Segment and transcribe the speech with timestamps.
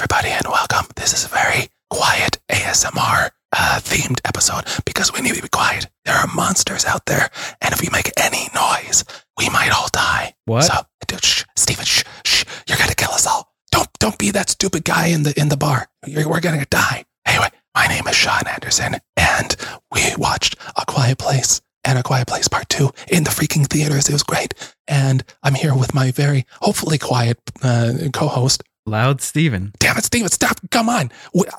[0.00, 0.86] everybody, and welcome.
[0.96, 5.88] This is a very quiet ASMR uh, themed episode because we need to be quiet.
[6.06, 7.28] There are monsters out there,
[7.60, 9.04] and if we make any noise,
[9.36, 10.32] we might all die.
[10.46, 10.62] What?
[10.62, 10.72] So,
[11.06, 13.52] dude, shh, Steven, shh, shh, you're gonna kill us all.
[13.72, 15.86] Don't, don't be that stupid guy in the in the bar.
[16.06, 17.04] You're, we're gonna die.
[17.26, 19.54] Anyway, my name is Sean Anderson, and
[19.92, 24.08] we watched A Quiet Place and A Quiet Place Part Two in the freaking theaters.
[24.08, 24.54] It was great,
[24.88, 28.62] and I'm here with my very hopefully quiet uh, co-host.
[28.86, 29.72] Loud Steven.
[29.78, 30.58] Damn it, Steven, stop.
[30.70, 31.10] Come on.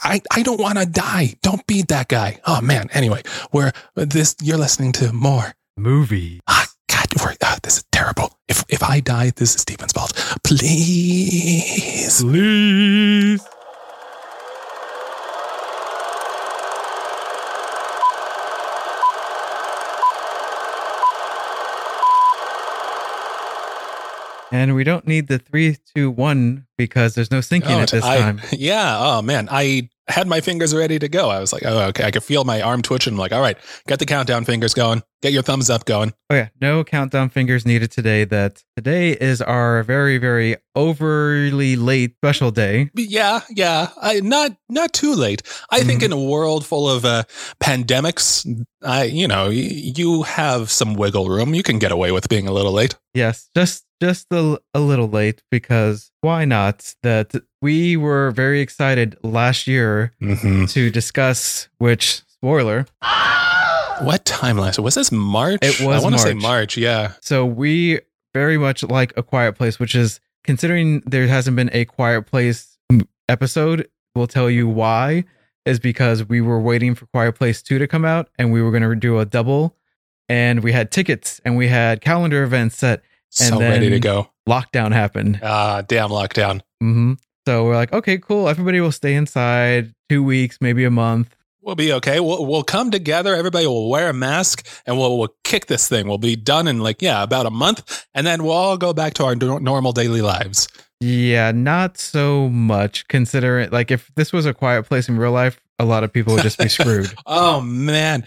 [0.04, 1.36] I, I don't want to die.
[1.42, 2.40] Don't be that guy.
[2.46, 2.90] Oh, man.
[2.94, 5.54] Anyway, we're this, you're listening to more.
[5.78, 6.42] Movie.
[6.48, 8.38] Ah, God, we're, ah, this is terrible.
[8.48, 10.14] If, if I die, this is Steven's fault.
[10.44, 12.22] Please.
[12.22, 13.48] Please.
[24.52, 28.04] And we don't need the three, two, one because there's no syncing Oh, at this
[28.04, 28.42] I- time.
[28.52, 28.98] Yeah.
[29.00, 29.48] Oh, man.
[29.52, 31.30] I had my fingers ready to go.
[31.30, 32.04] I was like, oh, okay.
[32.04, 33.14] I could feel my arm twitching.
[33.14, 35.04] I'm like, all right, get the countdown fingers going.
[35.22, 36.12] Get your thumbs up going.
[36.30, 38.26] Oh yeah, no countdown fingers needed today.
[38.26, 42.90] That today is our very, very overly late special day.
[42.96, 43.90] Yeah, yeah.
[44.02, 45.44] I not not too late.
[45.70, 46.06] I think Mhm.
[46.06, 47.24] in a world full of uh,
[47.64, 48.46] pandemics,
[48.84, 51.54] I you know y- you have some wiggle room.
[51.54, 52.96] You can get away with being a little late.
[53.14, 56.96] Yes, just just a, a little late because why not?
[57.04, 60.66] That we were very excited last year Mm-hmm.
[60.66, 62.86] to discuss which spoiler.
[64.02, 64.80] What time last?
[64.80, 65.60] Was this March?
[65.62, 66.42] It was I want to say March.
[66.44, 66.78] March.
[66.78, 67.14] Yeah.
[67.22, 68.00] So we
[68.34, 72.78] very much like a quiet place, which is considering there hasn't been a quiet place
[73.30, 73.88] episode.
[74.16, 75.26] We'll tell you why
[75.66, 78.72] is because we were waiting for Quiet Place 2 to come out and we were
[78.72, 79.76] going to do a double
[80.28, 83.04] and we had tickets and we had calendar events set.
[83.32, 84.30] So ready to go.
[84.48, 85.40] Lockdown happened.
[85.42, 86.62] Ah, damn lockdown.
[86.80, 87.14] hmm
[87.48, 88.50] So we're like, okay, cool.
[88.50, 91.36] Everybody will stay inside two weeks, maybe a month.
[91.64, 92.20] We'll be okay.
[92.20, 93.36] We'll we'll come together.
[93.36, 96.08] Everybody will wear a mask, and we'll we'll kick this thing.
[96.08, 99.14] We'll be done in like yeah about a month, and then we'll all go back
[99.16, 100.68] to our nor- normal daily lives.
[101.00, 105.60] Yeah, not so much considering like if this was a quiet place in real life,
[105.78, 107.14] a lot of people would just be screwed.
[107.28, 108.26] Oh man.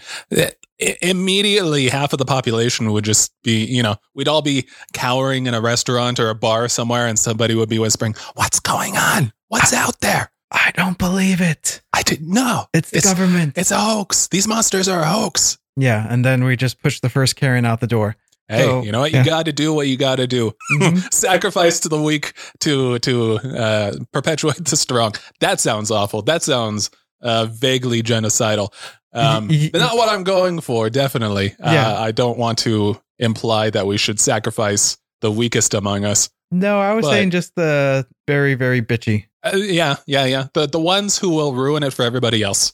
[0.81, 5.47] I- immediately half of the population would just be, you know, we'd all be cowering
[5.47, 9.31] in a restaurant or a bar somewhere and somebody would be whispering, "What's going on?
[9.47, 11.81] What's out there?" I don't believe it.
[11.93, 12.65] I didn't know.
[12.73, 13.57] It's the It's- government.
[13.57, 14.27] It's a hoax.
[14.27, 15.57] These monsters are a hoax.
[15.77, 18.15] yeah, and then we just push the first Karen out the door.
[18.47, 19.11] Hey, So, you know what?
[19.11, 19.23] yeah.
[19.23, 20.53] You got to do what you got to do.
[20.79, 21.11] Mhm.
[21.13, 25.13] Sacrifice to the weak to to uh, perpetuate the strong.
[25.39, 26.21] That sounds awful.
[26.21, 26.91] That sounds
[27.23, 28.71] uh, vaguely genocidal.
[29.15, 30.89] Um, Y- y- but not what I'm going for.
[30.89, 31.55] Definitely.
[31.59, 31.89] Yeah.
[31.93, 36.29] Uh, I don't want to imply that we should sacrifice the weakest among us.
[36.51, 39.25] No, I was But- saying just the very, very bitchy.
[39.43, 40.47] Uh, yeah, yeah, yeah.
[40.53, 42.73] The the ones who will ruin it for everybody else.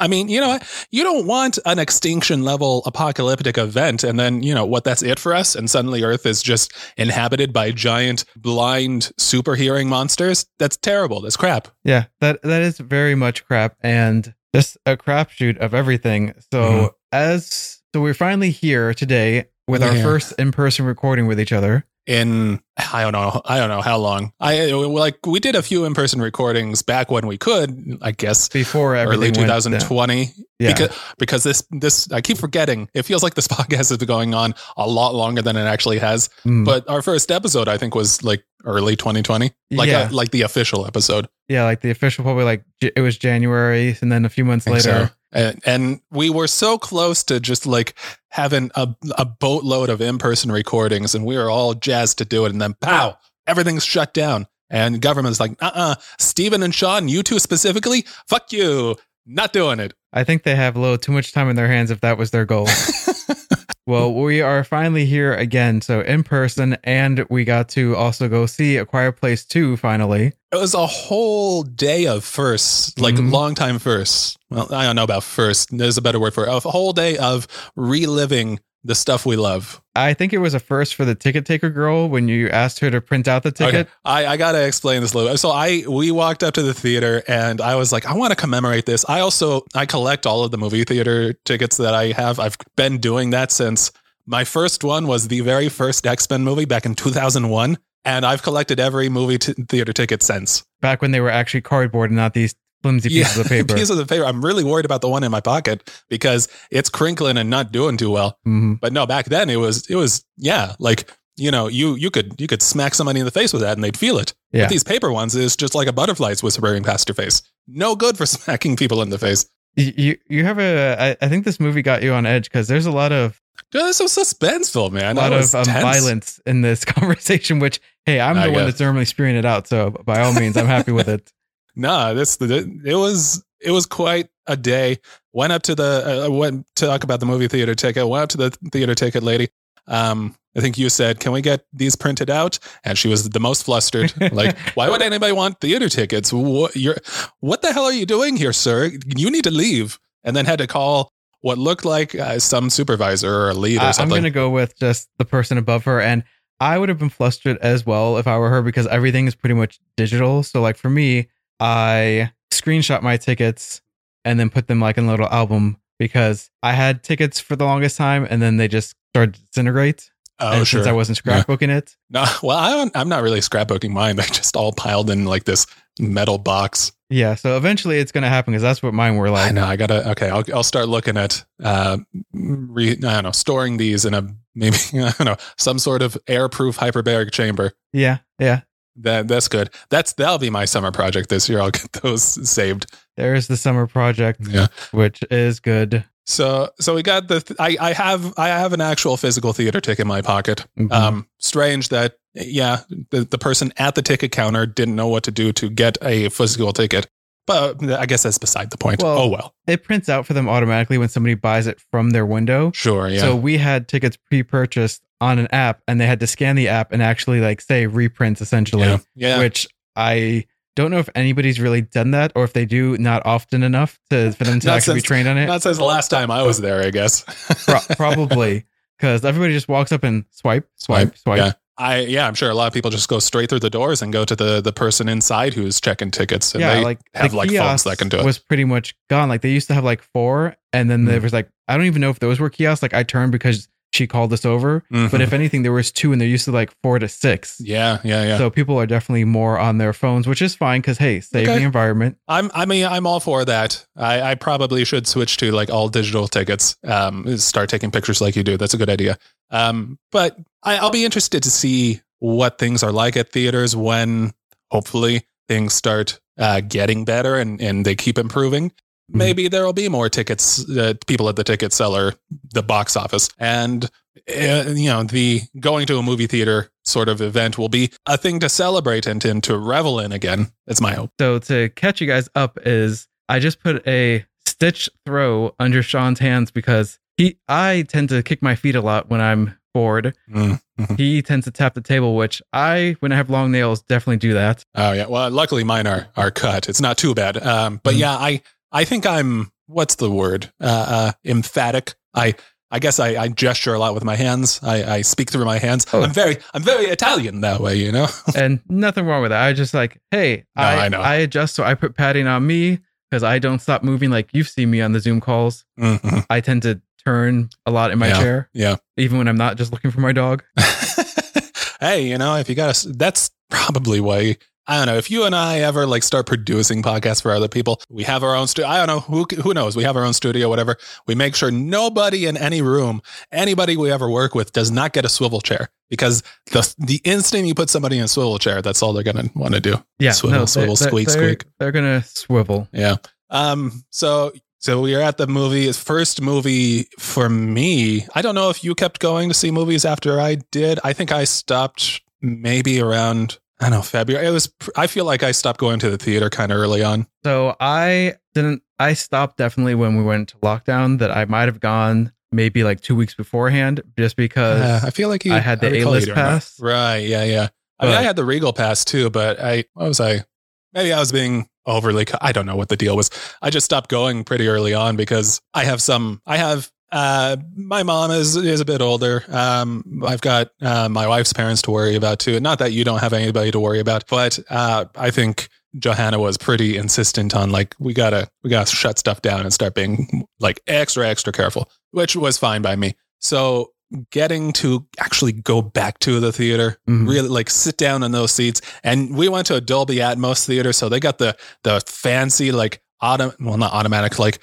[0.00, 0.58] I mean, you know?
[0.90, 4.82] You don't want an extinction level apocalyptic event, and then you know what?
[4.84, 9.88] That's it for us, and suddenly Earth is just inhabited by giant, blind, super hearing
[9.88, 10.44] monsters.
[10.58, 11.20] That's terrible.
[11.20, 11.68] That's crap.
[11.84, 16.34] Yeah, that that is very much crap and just a crapshoot of everything.
[16.52, 16.90] So Mhm.
[17.12, 20.02] as so we're finally here today with our Yeah.
[20.02, 21.84] first in-person recording with each other.
[22.06, 22.60] In
[22.92, 24.32] I don't know, I don't know how long.
[24.40, 27.98] I like we did a few in person recordings back when we could.
[28.02, 30.32] I guess Before early went 2020.
[30.58, 30.72] Yeah.
[30.72, 32.88] because because this this I keep forgetting.
[32.94, 35.98] It feels like this podcast has been going on a lot longer than it actually
[35.98, 36.30] has.
[36.44, 36.64] Mm.
[36.64, 40.00] But our first episode, I think, was like early 2020, like Yeah.
[40.02, 41.28] uh, like the official episode.
[41.48, 44.80] yeah, like the official probably like it was January and then a few months later.
[44.82, 45.08] so.
[45.32, 47.94] And, and we were so close to just like
[48.30, 52.46] having a, a boatload of in person recordings, and we were all jazzed to do
[52.46, 52.52] it.
[52.52, 53.16] And then, pow,
[53.46, 54.48] everything's shut down.
[54.70, 59.78] And government's like, uh uh Stephen and Sean, you two specifically, fuck you, not doing
[59.80, 59.94] it.
[60.12, 62.32] I think they have a little too much time in their hands if that was
[62.32, 62.66] their goal.
[63.90, 68.46] well, we are finally here again, so in person, and we got to also go
[68.46, 70.32] see A Quiet Place 2 finally.
[70.52, 73.30] It was a whole day of firsts, like Mhm.
[73.30, 74.36] long time firsts.
[74.50, 75.76] Well, I don't know about first.
[75.76, 76.48] There's a better word for it.
[76.50, 77.46] A whole day of
[77.76, 79.80] reliving the stuff we love.
[80.04, 82.90] I think it was a first for the ticket taker girl when you asked her
[82.90, 83.86] to print out the ticket.
[83.86, 83.90] Okay.
[84.04, 85.38] I, I gotta explain this a little bit.
[85.38, 88.36] So I we walked up to the theater and I was like, I want to
[88.36, 89.04] commemorate this.
[89.08, 92.38] I also I collect all of the movie theater tickets that I have.
[92.38, 93.92] I've been doing that since
[94.26, 98.42] my first one was the very first X Men movie back in 2001, and I've
[98.42, 100.64] collected every movie t- theater ticket since.
[100.80, 103.74] Back when they were actually cardboard and not these flimsy pieces of paper.
[103.74, 104.24] pieces of paper.
[104.24, 107.96] I'm really worried about the one in my pocket because it's crinkling and not doing
[107.96, 108.38] too well.
[108.46, 108.80] Mhm.
[108.80, 112.40] But no, back then it was it was yeah, like you know you you could
[112.40, 114.34] you could smack somebody in the face with that and they'd feel it.
[114.52, 114.64] Yeah.
[114.64, 117.42] But these paper ones is just like a butterfly's whispering past your face.
[117.68, 119.46] No good for smacking people in the face.
[119.76, 120.96] You you, have a.
[121.20, 123.40] I, I think this movie got you on edge because there's a lot of
[123.70, 125.16] Dude, That's so suspenseful, man.
[125.16, 127.58] a lot of um, violence in this conversation.
[127.60, 129.68] Which hey, I'm I the one that's normally spewing it out.
[129.68, 131.32] So by all means, I'm happy with it.
[131.80, 134.98] Nah, this it was it was quite a day.
[135.32, 138.06] Went up to the uh, went to talk about the movie theater ticket.
[138.06, 139.48] Went up to the theater ticket lady.
[139.86, 143.40] Um, I think you said, "Can we get these printed out?" And she was the
[143.40, 144.12] most flustered.
[144.32, 146.32] like, why would anybody want theater tickets?
[146.32, 146.96] What you're
[147.40, 148.90] what the hell are you doing here, sir?
[149.16, 149.98] You need to leave.
[150.22, 153.86] And then had to call what looked like uh, some supervisor or a lead or
[153.86, 156.24] I, I'm gonna go with just the person above her, and
[156.60, 159.54] I would have been flustered as well if I were her because everything is pretty
[159.54, 160.42] much digital.
[160.42, 161.28] So like for me,
[161.60, 163.80] I screenshot my tickets
[164.24, 167.64] and then put them like in a little album because I had tickets for the
[167.64, 170.10] longest time and then they just started to disintegrate.
[170.40, 170.80] oh, and sure.
[170.80, 171.42] since I wasn't Yeah.
[171.42, 174.16] scrapbooking it, no, well, I don't, I'm not really scrapbooking mine.
[174.16, 175.66] They're just all piled in like this
[175.98, 176.92] metal box.
[177.10, 177.34] yeah.
[177.34, 179.48] So eventually it's gonna happen because that's what mine were like.
[179.50, 179.64] I know.
[179.64, 180.10] I gotta.
[180.12, 181.98] Okay, I'll I'll start looking at uh,
[182.32, 186.16] re, I don't know, storing these in a maybe I don't know some sort of
[186.26, 187.72] airproof hyperbaric chamber.
[187.92, 188.62] Yeah, yeah.
[188.96, 189.70] That that's good.
[189.88, 191.60] That's that'll be my summer project this year.
[191.60, 192.86] I'll get those saved.
[193.16, 194.68] There's the summer project, Yeah.
[194.92, 196.04] which is good.
[196.26, 197.42] So so we got the.
[197.58, 200.66] I I have I have an actual physical theater ticket in my pocket.
[200.78, 200.92] Mhm.
[200.92, 205.30] Um, strange that yeah, the the person at the ticket counter didn't know what to
[205.30, 207.08] do to get a physical ticket.
[207.46, 209.02] But I guess that's beside the point.
[209.02, 212.26] Well- oh well, it prints out for them automatically when somebody buys it from their
[212.26, 212.70] window.
[212.74, 213.08] sure.
[213.08, 213.20] Yeah.
[213.20, 216.92] So we had tickets pre-purchased on an app, and they had to scan the app
[216.92, 218.98] and actually like say reprints essentially, yeah.
[219.14, 219.38] Yeah.
[219.38, 220.46] which I
[220.76, 224.32] don't know if anybody's really done that, or if they do not often enough to
[224.32, 225.46] for them to actually be trained on it.
[225.46, 227.22] Not since the last time I was there, I guess.
[227.66, 228.64] Pro- probably
[228.98, 231.38] because everybody just walks up and swipe, swipe, swipe.
[231.38, 231.52] Yeah.
[231.78, 234.12] I yeah, I'm sure a lot of people just go straight through the doors and
[234.12, 236.54] go to the the person inside who's checking tickets.
[236.54, 238.24] And yeah, they like have the like phones that can do it.
[238.24, 239.28] was pretty much gone.
[239.30, 241.22] Like they used to have like four, and then there Mhm.
[241.24, 242.82] was like I don't even know if those were kiosks.
[242.82, 245.20] Like I turned because she called us over, but Mhm.
[245.20, 247.56] if anything, there was two, and they're used to like four to six.
[247.60, 248.38] yeah, yeah, yeah.
[248.38, 251.58] So people are definitely more on their phones, which is fine because hey, save Okay.
[251.58, 252.16] the environment.
[252.28, 253.84] I'm I mean I'm all for that.
[253.96, 256.76] I, I probably should switch to like all digital tickets.
[256.86, 258.56] Um, start taking pictures like you do.
[258.56, 259.18] That's a good idea.
[259.50, 264.32] Um, but I, I'll be interested to see what things are like at theaters when
[264.70, 268.70] hopefully things start uh, getting better and and they keep improving.
[269.12, 272.14] Maybe there will be more tickets, uh, people at the ticket seller,
[272.52, 273.84] the box office, and
[274.28, 278.16] uh, you know the going to a movie theater sort of event will be a
[278.16, 280.48] thing to celebrate and, and to revel in again.
[280.66, 281.10] That's my hope.
[281.20, 286.18] So to catch you guys up is I just put a stitch throw under Sean's
[286.18, 290.14] hands because he I tend to kick my feet a lot when I'm bored.
[290.32, 290.60] Mm.
[290.96, 294.32] He tends to tap the table, which I when I have long nails definitely do
[294.34, 294.64] that.
[294.74, 295.06] Oh yeah.
[295.06, 296.68] Well, luckily mine are are cut.
[296.68, 297.36] It's not too bad.
[297.36, 297.98] Um, but Mhm.
[297.98, 298.42] yeah, I
[298.72, 300.52] I think I'm what's the word?
[300.60, 301.94] Uh, uh emphatic.
[302.14, 302.34] I
[302.72, 304.60] I guess I, I gesture a lot with my hands.
[304.62, 305.86] I, I speak through my hands.
[305.92, 306.02] Oh.
[306.02, 308.06] I'm very I'm very Italian that way, you know.
[308.36, 309.42] and nothing wrong with that.
[309.42, 311.00] I just like, hey, No, I, I know.
[311.00, 312.78] I adjust so I put padding on me
[313.10, 314.10] because I don't stop moving.
[314.10, 315.64] Like you've seen me on the Zoom calls.
[315.80, 316.24] Mhm.
[316.30, 318.18] I tend to turn a lot in my Yeah.
[318.20, 318.76] chair, Yeah.
[318.96, 320.44] even when I'm not just looking for my dog.
[321.80, 324.36] hey, you know, if you got a, that's probably why.
[324.70, 327.80] I don't know if you and I ever like start producing podcasts for other people.
[327.88, 328.68] We have our own studio.
[328.68, 329.74] I don't know who who knows.
[329.74, 330.76] We have our own studio, whatever.
[331.08, 333.02] We make sure nobody in any room,
[333.32, 337.48] anybody we ever work with, does not get a swivel chair because the the instant
[337.48, 339.74] you put somebody in a swivel chair, that's all they're gonna want to do.
[339.98, 341.44] Yeah, Swivel, no, swivel, they, squeak, they're, squeak.
[341.58, 342.68] They're gonna swivel.
[342.72, 342.96] Yeah.
[343.28, 343.82] Um.
[343.90, 344.30] So
[344.60, 345.72] so we are at the movie.
[345.72, 348.06] First movie for me.
[348.14, 350.78] I don't know if you kept going to see movies after I did.
[350.84, 354.26] I think I stopped maybe around I don't know February.
[354.26, 354.52] It was.
[354.76, 357.06] I feel like I stopped going to the theater kind of early on.
[357.24, 358.62] So I didn't.
[358.78, 360.98] I stopped definitely when we went to lockdown.
[360.98, 365.08] That I might have gone maybe like two weeks beforehand, just because Uh, I feel
[365.10, 366.14] like you, I had the doing that.
[366.14, 366.58] pass.
[366.60, 366.98] Right.
[366.98, 367.24] Yeah.
[367.24, 367.48] Yeah.
[367.78, 370.24] I mean, I had the Regal pass too, but I what was I?
[370.72, 372.06] Maybe I was being overly.
[372.20, 373.10] I don't know what the deal was.
[373.42, 376.22] I just stopped going pretty early on because I have some.
[376.26, 376.70] I have.
[376.92, 379.24] Uh, my mom is is a bit older.
[379.28, 382.40] Um, I've got uh, my wife's parents to worry about too.
[382.40, 386.36] Not that you don't have anybody to worry about, but uh, I think Johanna was
[386.36, 390.60] pretty insistent on like we gotta we gotta shut stuff down and start being like
[390.66, 392.94] extra extra careful, which was fine by me.
[393.20, 393.72] So
[394.12, 397.08] getting to actually go back to the theater Mhm.
[397.08, 400.72] really like sit down in those seats and we went to a dolby atmos theater
[400.72, 404.38] so they got the the fancy like auto well not automatic like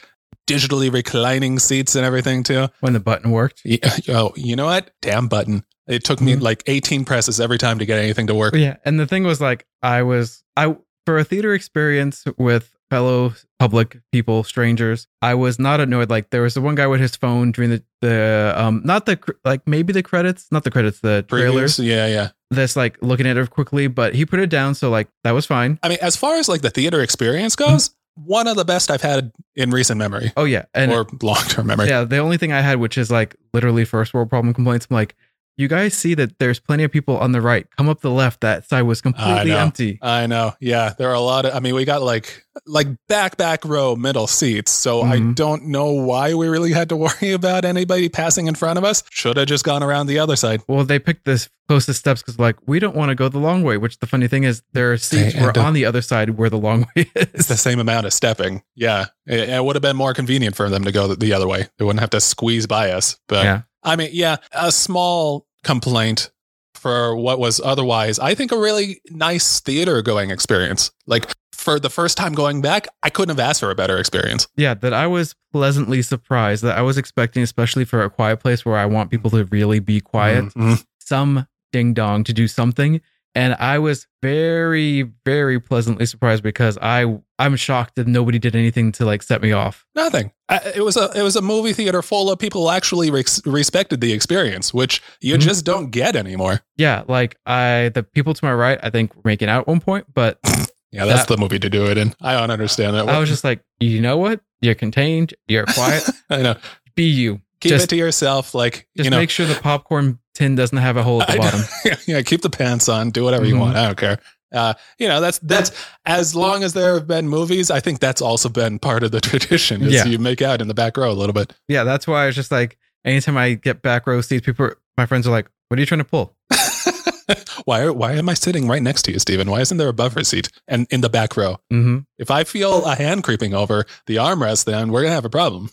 [0.48, 3.62] digitally reclining seats and everything too when the button worked.
[3.63, 3.77] Yeah,
[4.10, 6.42] oh you know what damn button It took me Mhm.
[6.42, 8.56] like 18 presses every time to get anything to work.
[8.56, 10.75] Yeah, and the thing was like I was I
[11.06, 15.08] for a theater experience with fellow public people, strangers.
[15.22, 16.10] I was not annoyed.
[16.10, 19.18] Like there was the one guy with his phone during the the um not the
[19.46, 21.75] like maybe the credits, not the credits, the trailers.
[21.77, 22.30] Previews, Yeah, yeah.
[22.50, 25.46] That's like looking at it quickly, but he put it down, so like that was
[25.46, 25.80] fine.
[25.84, 27.89] I mean, as far as like the theater experience goes,
[28.26, 31.68] one of the best I've had in recent memory Oh yeah, and or long term
[31.68, 31.88] memory.
[31.88, 34.96] yeah, the only thing I had, which is like literally first world problem complaints, I'm
[34.96, 35.16] like,
[35.58, 37.66] you guys see that there's plenty of people on the right.
[37.78, 38.42] Come up the left.
[38.42, 39.58] That side was completely know.
[39.58, 39.98] empty.
[40.02, 40.54] I know.
[40.60, 41.56] Yeah, there are a lot of.
[41.56, 45.36] I mean, we got like like back back row middle seats, so I Mhm.
[45.36, 49.04] don't know why we really had to worry about anybody passing in front of us.
[49.10, 50.62] Should have just gone around the other side.
[50.68, 53.64] Well, they picked this closest steps because like we don't want to go the long
[53.64, 53.78] way.
[53.78, 56.58] Which the funny thing is, their seats They were on the other side where the
[56.60, 57.48] long way It's is.
[57.48, 58.62] the same amount of stepping.
[58.76, 61.48] Yeah, it, it would have been more convenient for them to go the, the other
[61.48, 61.68] way.
[61.80, 63.18] They wouldn't have to squeeze by us.
[63.28, 63.62] But Yeah.
[63.84, 66.32] I mean, yeah, a small complaint
[66.76, 70.92] for what was otherwise, I think, a really nice theater going experience.
[71.08, 74.48] Like for the first time going back, I couldn't have asked for a better experience.
[74.56, 78.64] Yeah, that I was pleasantly surprised that I was expecting, especially for a quiet place
[78.64, 80.84] where I want people to really be quiet, Mhm.
[81.00, 83.02] some ding dong to do something.
[83.38, 88.91] And I was very, very pleasantly surprised because I I'm shocked that nobody did anything
[88.94, 89.86] to like set me off.
[89.94, 90.32] Nothing.
[90.50, 93.12] I, it was a it was a movie theater full of people who actually
[93.46, 95.41] respected the experience, which you Mhm.
[95.41, 96.62] just don't get anymore.
[96.77, 99.79] Yeah, like I the people to my right, I think were making out at one
[99.82, 100.39] point, but
[100.91, 102.15] Yeah, that's That- the movie to do it in.
[102.22, 103.08] I don't understand that.
[103.10, 104.39] I was just like, you know what?
[104.62, 106.56] You're contained, you're quiet, I know.
[106.96, 107.41] be you.
[107.60, 108.54] Keep Just- it to yourself.
[108.54, 111.34] Like Just you know, make sure the popcorn tin doesn't have a hole at the
[111.34, 111.62] I bottom.
[112.08, 113.10] yeah, keep the pants on.
[113.10, 113.60] Do whatever you Mhm.
[113.60, 113.78] want.
[113.78, 114.20] I don't care.
[114.54, 115.72] Uh, you know, that's that's
[116.06, 117.70] as long as there have been movies.
[117.70, 119.82] I think that's also been part of the tradition.
[119.82, 120.06] Yeah.
[120.06, 121.54] you make out in the back row a little bit.
[121.68, 125.06] Yeah, that's why I was just like, anytime I get back row seats, people, my
[125.06, 126.34] friends are like, "What are you trying to pull?"
[127.66, 129.50] why why am I sitting right next to you, Stephen?
[129.52, 131.58] Why isn't there a buffer seat and in the back row?
[131.70, 135.30] hmm If I feel a hand creeping over the armrest, then we're gonna have a
[135.30, 135.70] problem.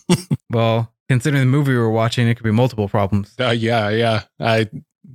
[0.49, 3.33] Well, considering the movie we were watching, it could be multiple problems.
[3.39, 4.23] Uh, yeah, yeah.
[4.39, 4.69] I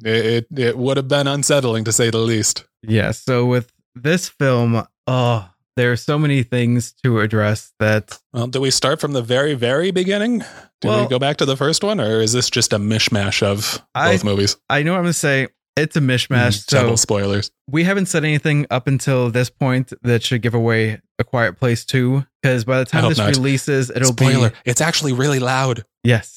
[0.05, 2.65] it it would have been unsettling to say the least.
[2.83, 3.11] Yeah.
[3.13, 8.19] So with this film, oh, there are so many things to address that.
[8.33, 10.41] Well, do we start from the very very beginning?
[10.81, 13.43] Do Well- we go back to the first one, or is this just a mishmash
[13.43, 14.57] of I- both movies?
[14.69, 15.49] I know what I'm gonna say.
[15.77, 16.65] It's a mishmash.
[16.65, 17.51] Mm, double So spoilers.
[17.69, 21.85] we haven't said anything up until this point that should give away A Quiet Place
[21.85, 23.37] Two, because by the time this not.
[23.37, 24.51] releases, it'll Spoiler.
[24.51, 25.85] be It's actually really loud.
[26.05, 26.37] yes.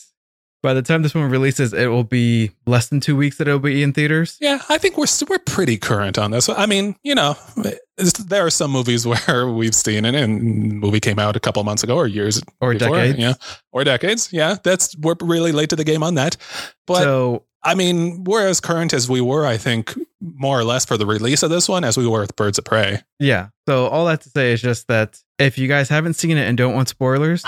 [0.61, 3.59] By the time this one releases, it will be less than two weeks that it'll
[3.59, 4.37] be in theaters.
[4.39, 6.47] Yeah, I think we're we're pretty current on this.
[6.47, 7.35] I mean, you know,
[8.27, 11.83] there are some movies where we've seen it, and movie came out a couple months
[11.83, 13.19] ago or years Or before, decades.
[13.19, 13.33] yeah,
[13.73, 14.31] or decades.
[14.31, 16.37] Yeah, that's we're really late to the game on that.
[16.87, 20.85] But so I mean, we're as current as we were, I think, more or less
[20.85, 23.01] for the release of this one as we were with Birds of Prey.
[23.19, 23.49] Yeah.
[23.67, 26.57] So all that to say is just that if you guys haven't seen it and
[26.57, 27.43] don't want spoilers,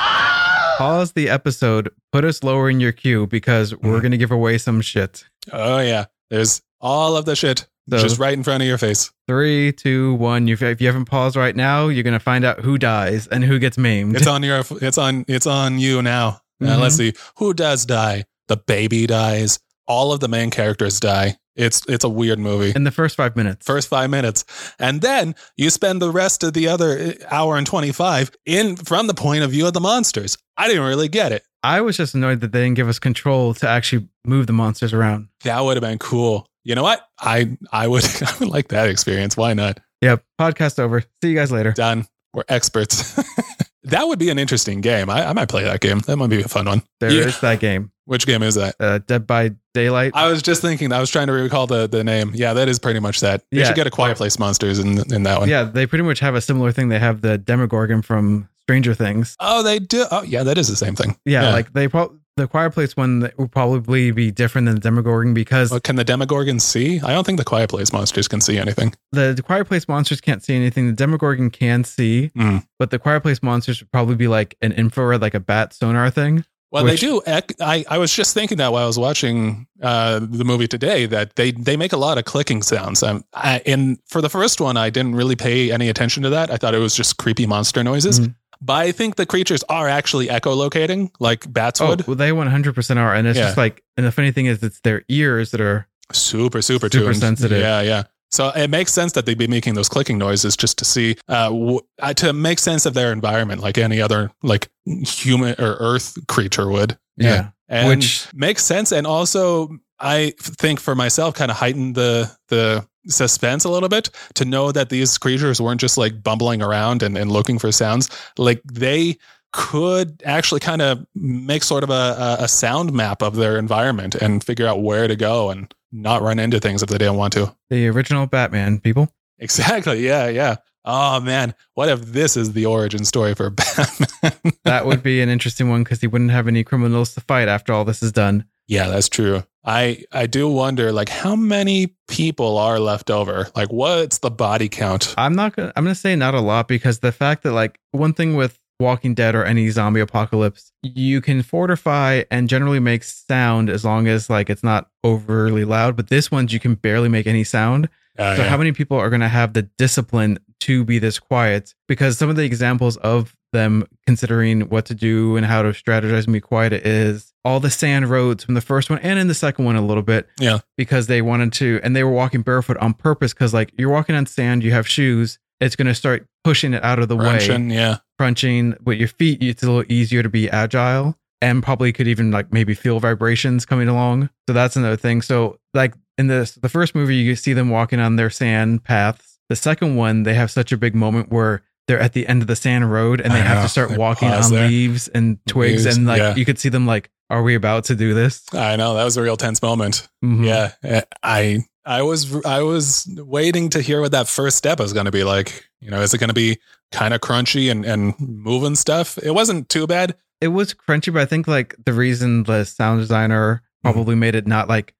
[0.77, 4.01] pause the episode, put us lower in your queue because we're Mhm.
[4.01, 5.25] going to give away some shit.
[5.51, 9.11] Oh yeah, there's all of the shit So just right in front of your face.
[9.27, 10.47] three, two, one.
[10.49, 13.43] If if you haven't paused right now, you're going to find out who dies and
[13.43, 14.15] who gets maimed.
[14.15, 14.63] It's on your.
[14.81, 15.25] It's on.
[15.27, 16.41] It's on you now.
[16.61, 16.79] Uh, Mhm.
[16.79, 18.23] let's see who does die.
[18.47, 19.59] The baby dies.
[19.87, 21.37] All of the main characters die.
[21.55, 22.73] It's it's a weird movie.
[22.75, 23.65] in the first five minutes.
[23.65, 24.43] First five minutes,
[24.77, 28.75] and then you spend the rest of the other uh, hour and twenty five in
[28.75, 30.37] from the point of view of the monsters.
[30.57, 31.43] I didn't really get it.
[31.63, 34.93] I was just annoyed that they didn't give us control to actually move the monsters
[34.93, 35.29] around.
[35.45, 36.45] That would have been cool.
[36.65, 37.07] You know what?
[37.19, 39.37] I I would I would like that experience.
[39.37, 39.79] Why not?
[40.01, 40.23] Yep.
[40.39, 41.01] Podcast over.
[41.23, 41.71] See you guys later.
[41.71, 42.05] Done.
[42.33, 43.13] We're experts.
[43.83, 45.09] that would be an interesting game.
[45.09, 45.99] I, I might play that game.
[45.99, 46.81] That might be a fun one.
[46.99, 47.39] There is Yeah.
[47.41, 47.91] that game.
[48.05, 48.75] Which game is that?
[48.79, 50.11] Uh, Dead by Daylight.
[50.15, 50.91] I was just thinking.
[50.91, 52.31] I was trying to recall the, the name.
[52.35, 53.43] Yeah, that is pretty much that.
[53.51, 53.65] You Yeah.
[53.67, 55.49] should get a Quiet Place Monsters in in that one.
[55.49, 56.89] yeah, they pretty much have a similar thing.
[56.89, 59.35] They have the Demogorgon from Stranger Things.
[59.39, 60.05] Oh, they do.
[60.11, 61.17] Oh, yeah, that is the same thing.
[61.25, 61.51] Yeah, Yeah.
[61.53, 65.71] like they probably the Quiet Place one will probably be different than the Demogorgon because
[65.71, 66.99] Well, can the Demogorgon see?
[66.99, 68.93] I don't think the Quiet Place monsters can see anything.
[69.13, 70.87] the, the Quiet Place monsters can't see anything.
[70.87, 72.65] The Demogorgon can see, Mm.
[72.77, 76.09] but the Quiet Place monsters would probably be like an infrared, like a bat sonar
[76.09, 76.43] thing.
[76.75, 77.21] Well, Which- they do.
[77.61, 81.35] I, I was just thinking that while I was watching uh, the movie today, that
[81.37, 83.01] they they make a lot of clicking sounds.
[83.01, 86.51] Um, I, and for the first one, I didn't really pay any attention to that.
[86.51, 88.19] I thought it was just creepy monster noises.
[88.19, 88.35] Mhm.
[88.61, 92.07] But I think the creatures are actually echolocating, like bats Oh, would.
[92.07, 93.13] well, they 100% are.
[93.13, 93.45] And it's Yeah.
[93.45, 97.05] just like, and the funny thing is, it's their ears that are, super super Super
[97.11, 97.17] tuned.
[97.17, 97.59] sensitive.
[97.59, 98.03] yeah yeah
[98.35, 101.49] so it makes sense that they'd be making those clicking noises just to see uh,
[101.49, 106.17] w- uh to make sense of their environment like any other like human or earth
[106.27, 107.49] creature would yeah.
[107.69, 112.85] and Which- makes sense and also I think for myself kind of heightened the the
[113.07, 117.17] suspense a little bit to know that these creatures weren't just like bumbling around and,
[117.17, 118.09] and looking for sounds.
[118.37, 119.17] Like they
[119.55, 124.43] could actually kind of make sort of a, a sound map of their environment and
[124.43, 127.55] figure out where to go and not run into things if they didn't want to.
[127.69, 129.09] The original Batman people.
[129.39, 130.05] Exactly.
[130.05, 130.27] Yeah.
[130.27, 130.57] Yeah.
[130.83, 134.53] Oh man, what if this is the origin story for Batman?
[134.65, 137.73] that would be an interesting one because he wouldn't have any criminals to fight after
[137.73, 138.45] all this is done.
[138.67, 139.43] Yeah, that's true.
[139.63, 143.47] I I do wonder like how many people are left over?
[143.55, 145.15] Like what's the body count?
[145.17, 148.13] I'm not gonna I'm gonna say not a lot because the fact that like one
[148.13, 153.69] thing with Walking Dead or any zombie apocalypse, you can fortify and generally make sound
[153.69, 155.95] as long as like it's not overly loud.
[155.95, 157.87] But this one's you can barely make any sound.
[158.17, 158.49] Uh, So yeah.
[158.49, 161.73] how many people are going to have the discipline to be this quiet?
[161.87, 166.25] Because some of the examples of them considering what to do and how to strategize
[166.25, 169.33] and be quiet is all the sand roads from the first one and in the
[169.33, 170.27] second one a little bit.
[170.39, 170.59] Yeah.
[170.77, 173.33] Because they wanted to, and they were walking barefoot on purpose.
[173.33, 175.39] Because like you're walking on sand, you have shoes.
[175.61, 177.97] It's going to start pushing it out of the way Crunching, yeah.
[178.17, 182.31] Crunching with your feet, it's a little easier to be agile and probably could even
[182.31, 184.29] like maybe feel vibrations coming along.
[184.47, 185.21] So that's another thing.
[185.21, 189.37] So like in this the first movie, you see them walking on their sand paths.
[189.49, 192.47] The second one, they have such a big moment where they're at the end of
[192.47, 193.63] the sand road and they I have know.
[193.63, 194.67] to start walking on there.
[194.67, 196.35] leaves and twigs Leaves, and like yeah.
[196.35, 198.43] you could see them like, are we about to do this?
[198.53, 200.07] I know that was a real tense moment.
[200.23, 200.45] Mhm.
[200.45, 204.93] Yeah, eh, I I was I was waiting to hear what that first step was
[204.93, 205.67] going to be like.
[205.79, 206.57] You know, is it going to be
[206.91, 209.17] kind of crunchy and and moving stuff?
[209.19, 210.15] It wasn't too bad.
[210.41, 213.91] It was crunchy, but I think like the reason the sound designer hmm.
[213.91, 214.95] probably made it not like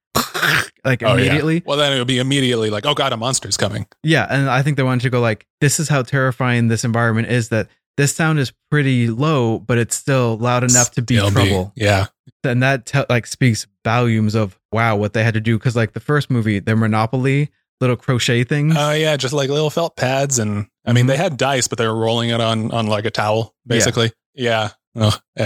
[0.84, 1.02] like.
[1.02, 1.24] Oh, yeah.
[1.24, 1.62] immediately.
[1.66, 3.86] Well, then it would be immediately like, oh god, a monster's coming.
[4.02, 7.28] Yeah, and I think they wanted to go like, this is how terrifying this environment
[7.28, 7.48] is.
[7.48, 11.72] That this sound is pretty low, but it's still loud enough to be Still trouble.
[11.76, 12.06] yeah,
[12.44, 15.58] And that te- like speaks volumes of wow what they had to do.
[15.58, 17.50] Because like the first movie, their Monopoly
[17.80, 18.74] little crochet things.
[18.76, 21.86] Oh yeah, just like little felt pads, and I mean they had dice, but they
[21.86, 24.12] were rolling it on on like a towel, basically.
[24.34, 24.70] Yeah.
[24.94, 25.16] Oh.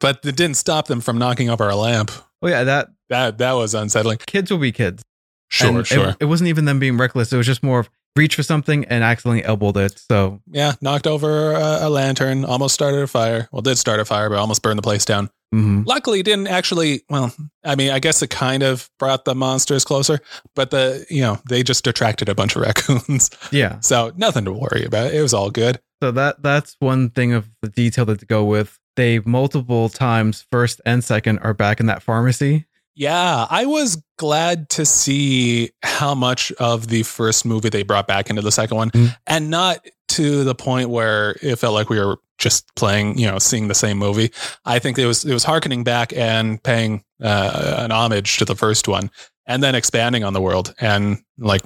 [0.00, 2.10] but it didn't stop them from knocking over a lamp.
[2.42, 4.18] oh yeah, that That that was unsettling.
[4.26, 5.02] kids will be kids.
[5.50, 6.14] Sure, And it- sure.
[6.20, 7.32] It, wasn't even them being reckless.
[7.32, 9.98] It was just more of reach for something and accidentally elbowed it.
[10.10, 13.48] So yeah, knocked over a, a lantern, almost started a fire.
[13.52, 15.30] Well, did start a fire, but almost burned the place down.
[15.54, 15.86] mhm.
[15.86, 17.04] Luckily, didn't actually.
[17.08, 17.32] Well,
[17.64, 20.20] I mean, I guess it kind of brought the monsters closer,
[20.54, 23.80] but the you know they just attracted a bunch of raccoons, yeah.
[23.80, 25.14] so nothing to worry about.
[25.14, 25.80] It was all good.
[26.02, 28.78] So that that's one thing of the detail that to go with.
[28.96, 32.66] They multiple times, first and second, are back in that pharmacy.
[32.98, 38.28] Yeah, I was glad to see how much of the first movie they brought back
[38.28, 39.16] into the second one, Mm.
[39.28, 43.38] and not to the point where it felt like we were just playing, you know,
[43.38, 44.32] seeing the same movie.
[44.64, 48.56] I think it was it was harkening back and paying uh, an homage to the
[48.56, 49.10] first one,
[49.48, 50.74] and then expanding on the world.
[50.78, 51.62] And like,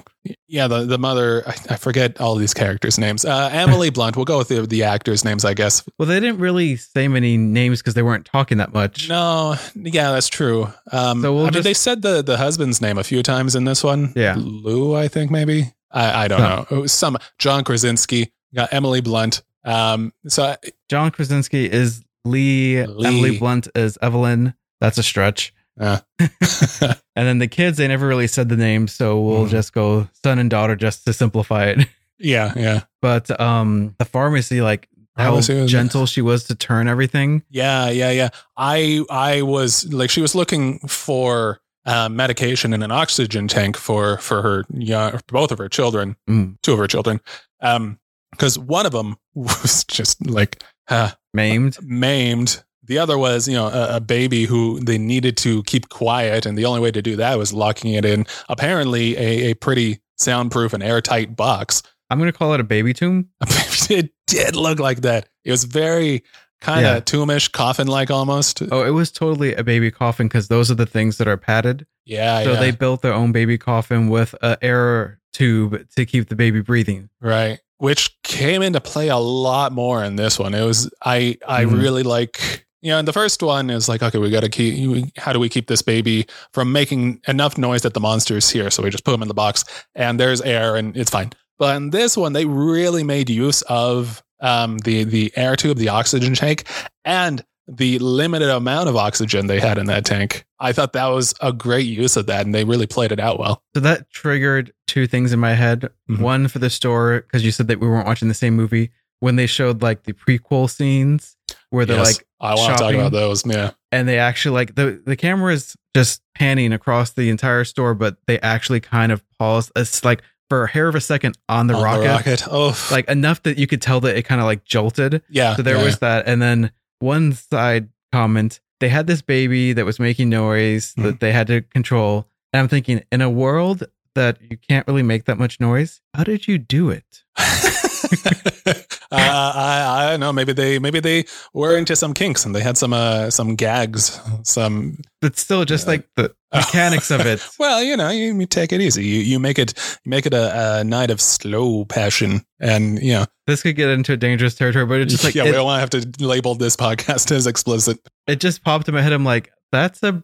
[0.47, 3.25] yeah, the the mother, I, I forget all these characters' names.
[3.25, 4.15] Uh, Emily Blunt.
[4.15, 5.83] We'll go with the, the actors' names, I guess.
[5.99, 9.09] Well, they didn't really say many names because they weren't talking that much.
[9.09, 10.67] No, yeah, that's true.
[10.91, 13.65] Um, So we'll I mean, they said the the husband's name a few times in
[13.65, 14.13] this one.
[14.15, 14.35] Yeah.
[14.39, 15.73] Lou, I think maybe.
[15.91, 16.65] I, I don't know.
[16.71, 18.31] It was some John Krasinski.
[18.55, 19.43] Got Emily Blunt.
[19.65, 20.55] Um, so
[20.89, 23.05] John Krasinski is Lee, Lee.
[23.07, 24.53] Emily Blunt is Evelyn.
[24.79, 25.53] That's a stretch.
[25.79, 25.99] Uh,
[27.15, 29.49] And then the kids, they never really said the names, so we'll Mhm.
[29.51, 31.87] just go son and daughter just to simplify it.
[32.19, 37.43] yeah, yeah, But um the pharmacy, like how gentle she was to turn everything.
[37.49, 38.29] yeah, yeah, yeah.
[38.57, 44.17] I I was like, she was looking for uh, medication and an oxygen tank for
[44.17, 46.57] for her young, both of her children, Mm.
[46.63, 47.19] two of her children.
[47.61, 47.99] Um,
[48.31, 51.77] because one of them was just like, uh, Maimed.
[51.83, 52.63] maimed.
[52.85, 56.57] The other was, you know, a, a baby who they needed to keep quiet, and
[56.57, 60.73] the only way to do that was locking it in apparently a, a pretty soundproof
[60.73, 61.81] and airtight box.
[62.09, 63.29] I'm gonna call it a baby tomb.
[63.89, 65.29] it did look like that.
[65.45, 66.23] It was very
[66.61, 66.99] kind of Yeah.
[67.01, 68.61] tombish, coffin like almost.
[68.71, 71.85] Oh, it was totally a baby coffin because those are the things that are padded.
[72.05, 76.29] Yeah, So yeah, they built their own baby coffin with a air tube to keep
[76.29, 77.09] the baby breathing.
[77.21, 77.59] right.
[77.79, 80.53] Which came into play a lot more in this one.
[80.53, 81.81] It was I I Mhm.
[81.81, 85.17] really like you know, in the first one is like, okay, we got to keep,
[85.17, 88.69] how do we keep this baby from making enough noise that the monster's here?
[88.69, 89.63] So we just put him in the box
[89.95, 91.31] and there's air and it's fine.
[91.57, 95.87] But in this one, they really made use of um, the, the air tube, the
[95.89, 96.65] oxygen tank,
[97.05, 100.43] and the limited amount of oxygen they had in that tank.
[100.59, 103.39] I thought that was a great use of that and they really played it out
[103.39, 103.63] well.
[103.73, 105.89] So that triggered two things in my head.
[106.11, 106.19] Mhm.
[106.19, 108.91] One for the store, because you said that we weren't watching the same movie.
[109.21, 111.37] When they showed like the prequel scenes
[111.69, 112.17] where they're Yes.
[112.17, 113.45] like I want to talk about those.
[113.45, 113.71] Yeah.
[113.91, 118.17] and they actually like the the camera is just panning across the entire store, but
[118.27, 119.71] they actually kind of pause.
[119.75, 122.43] It's like for a hair of a second on the On rocket, rocket.
[122.51, 125.21] Oh, like enough that you could tell that it kind of like jolted.
[125.29, 125.55] yeah.
[125.55, 129.85] So there yeah, was that, and then one side comment: they had this baby that
[129.85, 131.03] was making noise Mhm.
[131.03, 132.27] that they had to control.
[132.51, 133.83] And I'm thinking, in a world
[134.15, 137.23] that you can't really make that much noise, how did you do it?
[139.13, 140.33] uh, I I don't know.
[140.33, 144.19] Maybe they maybe they were into some kinks and they had some uh some gags.
[144.43, 145.91] Some But still, just Yeah.
[145.91, 147.45] like the mechanics of it.
[147.59, 149.05] well, you know, you, you take it easy.
[149.05, 149.73] You you make it
[150.03, 153.89] you make it a, a night of slow passion, and you know, This could get
[153.89, 156.13] into a dangerous territory, but it's just like yeah, it, we don't want to have
[156.15, 157.99] to label this podcast as explicit.
[158.27, 159.13] it just popped in my head.
[159.13, 160.23] I'm like, that's a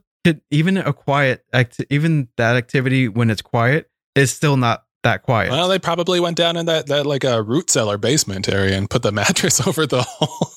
[0.51, 5.51] even a quiet act, even that activity when it's quiet is still not that quiet.
[5.51, 8.89] Well, they probably went down in that that like a root cellar basement area and
[8.89, 10.51] put the mattress over the hole.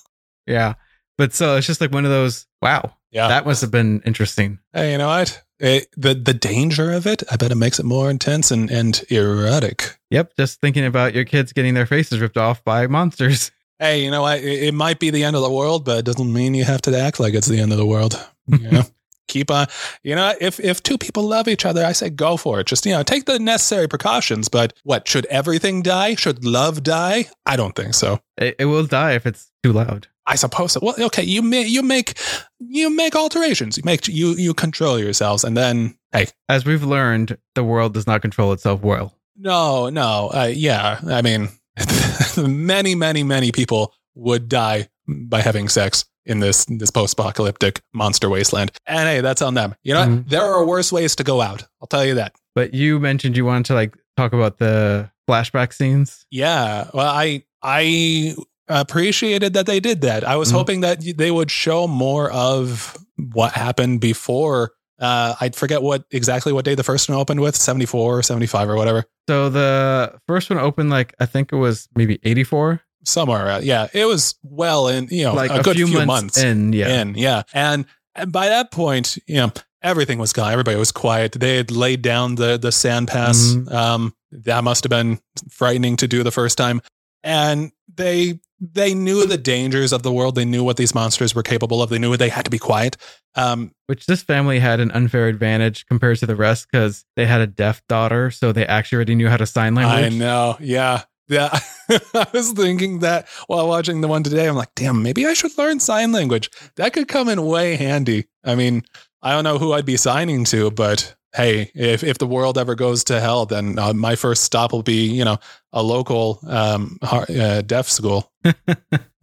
[0.46, 0.74] yeah,
[1.18, 2.46] but so it's just like one of those.
[2.60, 4.58] Wow, yeah, that must have been interesting.
[4.72, 5.42] Hey, you know what?
[5.58, 9.02] It, the the danger of it, I bet it makes it more intense and and
[9.10, 9.98] erotic.
[10.10, 13.50] Yep, just thinking about your kids getting their faces ripped off by monsters.
[13.78, 14.38] Hey, you know what?
[14.38, 16.82] It, it might be the end of the world, but it doesn't mean you have
[16.82, 18.14] to act like it's the end of the world.
[18.46, 18.82] You know?
[19.28, 19.66] Keep on.
[20.02, 22.66] You know, if if two people love each other, I say go for it.
[22.66, 24.48] Just you know, take the necessary precautions.
[24.48, 26.14] But what should everything die?
[26.16, 27.26] Should love die?
[27.46, 28.20] I don't think so.
[28.36, 30.08] It, it will die if it's too loud.
[30.26, 30.72] I suppose.
[30.72, 30.80] So.
[30.82, 32.18] Well, okay, you make you make
[32.58, 33.76] you make alterations.
[33.76, 38.06] You make you you control yourselves, and then hey, As we've learned, the world does
[38.06, 39.16] not control itself well.
[39.36, 40.30] No, no.
[40.32, 41.00] Uh, yeah.
[41.08, 41.48] I mean,
[42.36, 48.70] many, many, many people would die by having sex in this this post-apocalyptic monster wasteland.
[48.86, 49.74] And hey, that's on them.
[49.82, 50.08] You know, what?
[50.08, 50.28] Mhm.
[50.28, 51.64] there are worse ways to go out.
[51.80, 52.34] I'll tell you that.
[52.54, 56.24] But you mentioned you wanted to like talk about the flashback scenes.
[56.30, 56.88] Yeah.
[56.94, 58.36] Well, I I
[58.68, 60.24] appreciated that they did that.
[60.26, 60.52] I was Mhm.
[60.52, 62.96] hoping that they would show more of
[63.32, 64.72] what happened before.
[65.00, 68.68] Uh, I forget what exactly what day the first one opened with 74 or 75
[68.68, 69.04] or whatever.
[69.28, 73.64] So the first one opened like I think it was maybe 84, Somewhere, around.
[73.64, 76.38] yeah, it was well in you know like a, a, good few, few, months, months,
[76.42, 76.72] in.
[76.72, 77.42] Yeah, in, yeah.
[77.52, 80.52] And, and by that point, you know, everything was gone.
[80.52, 81.32] Everybody was quiet.
[81.32, 83.54] They had laid down the the sand pass.
[83.54, 83.72] Mhm.
[83.72, 86.80] Um, that must have been frightening to do the first time.
[87.22, 90.36] And they they knew the dangers of the world.
[90.36, 91.90] They knew what these monsters were capable of.
[91.90, 92.96] They knew they had to be quiet.
[93.34, 97.40] Um, which this family had an unfair advantage compared to the rest because they had
[97.40, 100.12] a deaf daughter, so they actually already knew how to sign language.
[100.12, 100.56] I know.
[100.60, 101.02] Yeah.
[101.32, 101.58] Yeah.
[102.14, 104.48] I was thinking that while watching the one today.
[104.48, 106.50] I'm like, damn, maybe I should learn sign language.
[106.76, 108.26] That could come in way handy.
[108.44, 108.82] I mean,
[109.22, 112.74] I don't know who I'd be signing to, but hey, if, if the world ever
[112.74, 115.38] goes to hell, then uh, my first stop will be, you know,
[115.72, 118.30] a local um, uh, deaf school.
[118.44, 118.56] and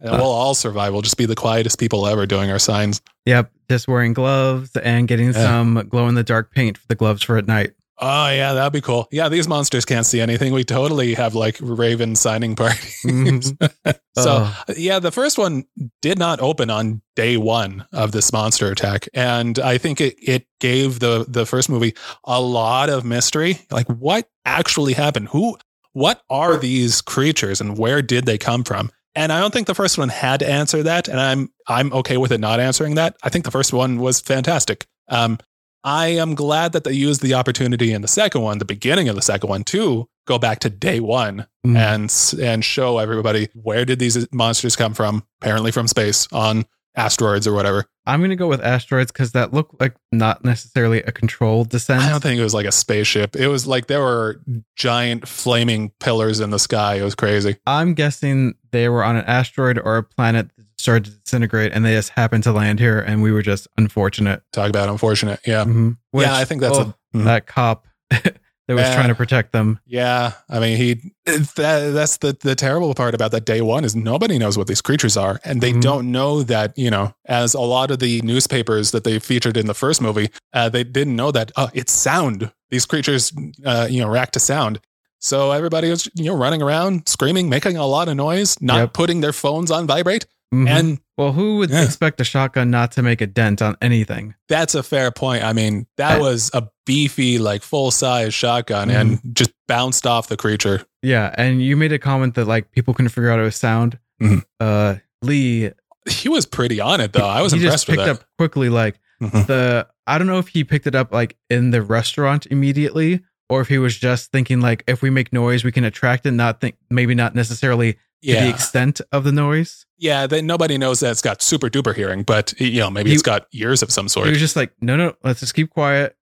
[0.00, 0.92] we'll all survive.
[0.92, 3.00] We'll just be the quietest people ever doing our signs.
[3.26, 5.32] Yep, just wearing gloves and getting Yeah.
[5.44, 7.72] some glow in the dark paint for the gloves for at night.
[8.02, 9.08] Oh, yeah, that'd be cool.
[9.12, 10.54] Yeah, these monsters can't see anything.
[10.54, 13.02] We totally have like Raven signing parties.
[13.04, 13.44] Mhm.
[14.16, 14.64] so, Oh.
[14.76, 15.64] yeah, the first one
[16.00, 20.46] did not open on day one of this monster attack, and I think it it
[20.60, 23.60] gave the the first movie a lot of mystery.
[23.70, 25.28] Like, what actually happened?
[25.28, 25.58] Who?
[25.92, 28.90] What are these creatures, and where did they come from?
[29.16, 32.16] And I don't think the first one had to answer that, and I'm I'm okay
[32.16, 33.16] with it not answering that.
[33.22, 34.86] I think the first one was fantastic.
[35.08, 35.38] Um,
[35.84, 39.16] I am glad that they used the opportunity in the second one, the beginning of
[39.16, 41.76] the second one, to go back to day one Mm.
[41.76, 45.24] and and show everybody where did these monsters come from?
[45.42, 46.64] Apparently from space on
[46.96, 47.84] asteroids or whatever.
[48.06, 52.02] I'm gonna go with asteroids because that looked like not necessarily a controlled descent.
[52.02, 53.36] I don't think it was like a spaceship.
[53.36, 54.40] It was like there were
[54.76, 56.94] giant flaming pillars in the sky.
[56.94, 57.56] It was crazy.
[57.66, 61.92] I'm guessing they were on an asteroid or a planet started to disintegrate, and they
[61.94, 64.42] just happened to land here, and we were just unfortunate.
[64.52, 65.40] Talk about unfortunate.
[65.46, 65.64] Yeah.
[65.64, 65.96] Mhm.
[66.10, 67.24] Which- yeah, I think that's oh, a, mhm.
[67.24, 68.34] that cop that
[68.68, 68.94] was Yeah.
[68.94, 69.78] trying to protect them.
[69.86, 70.94] Yeah, I mean, he
[71.26, 74.80] that that's the the terrible part about that day one is nobody knows what these
[74.82, 75.80] creatures are, and they Mhm.
[75.82, 79.66] don't know that you know, as a lot of the newspapers that they featured in
[79.66, 82.50] the first movie, uh, they didn't know that uh, it's sound.
[82.70, 83.32] These creatures,
[83.64, 84.80] uh, you know, react to sound.
[85.22, 88.92] So everybody was you know running around screaming, making a lot of noise, not Yep.
[88.94, 90.68] putting their phones on vibrate, Mhm.
[90.68, 91.84] and well, who would Yeah.
[91.84, 94.34] expect a shotgun not to make a dent on anything?
[94.48, 95.44] that's a fair point.
[95.44, 99.32] I mean, that Uh, was a beefy, like full size shotgun, and Mm-hmm.
[99.34, 100.84] just bounced off the creature.
[101.02, 103.98] Yeah, and you made a comment that like people couldn't figure out it was sound.
[104.20, 104.42] Mhm.
[104.58, 105.70] Uh, Lee,
[106.08, 107.26] He was pretty on it though.
[107.28, 108.22] I was he impressed just with picked that.
[108.22, 109.46] up quickly like Mhm.
[109.46, 109.86] the.
[110.06, 113.68] I don't know if he picked it up like in the restaurant immediately or if
[113.68, 116.76] he was just thinking like if we make noise we can attract it, not think
[116.88, 119.86] maybe not necessarily to the extent of the noise.
[119.98, 120.26] yeah.
[120.26, 123.22] That nobody knows that it's got super duper hearing, but you know maybe He- it's
[123.22, 124.26] got ears of some sort.
[124.26, 126.16] He was just like, no, no, let's just keep quiet.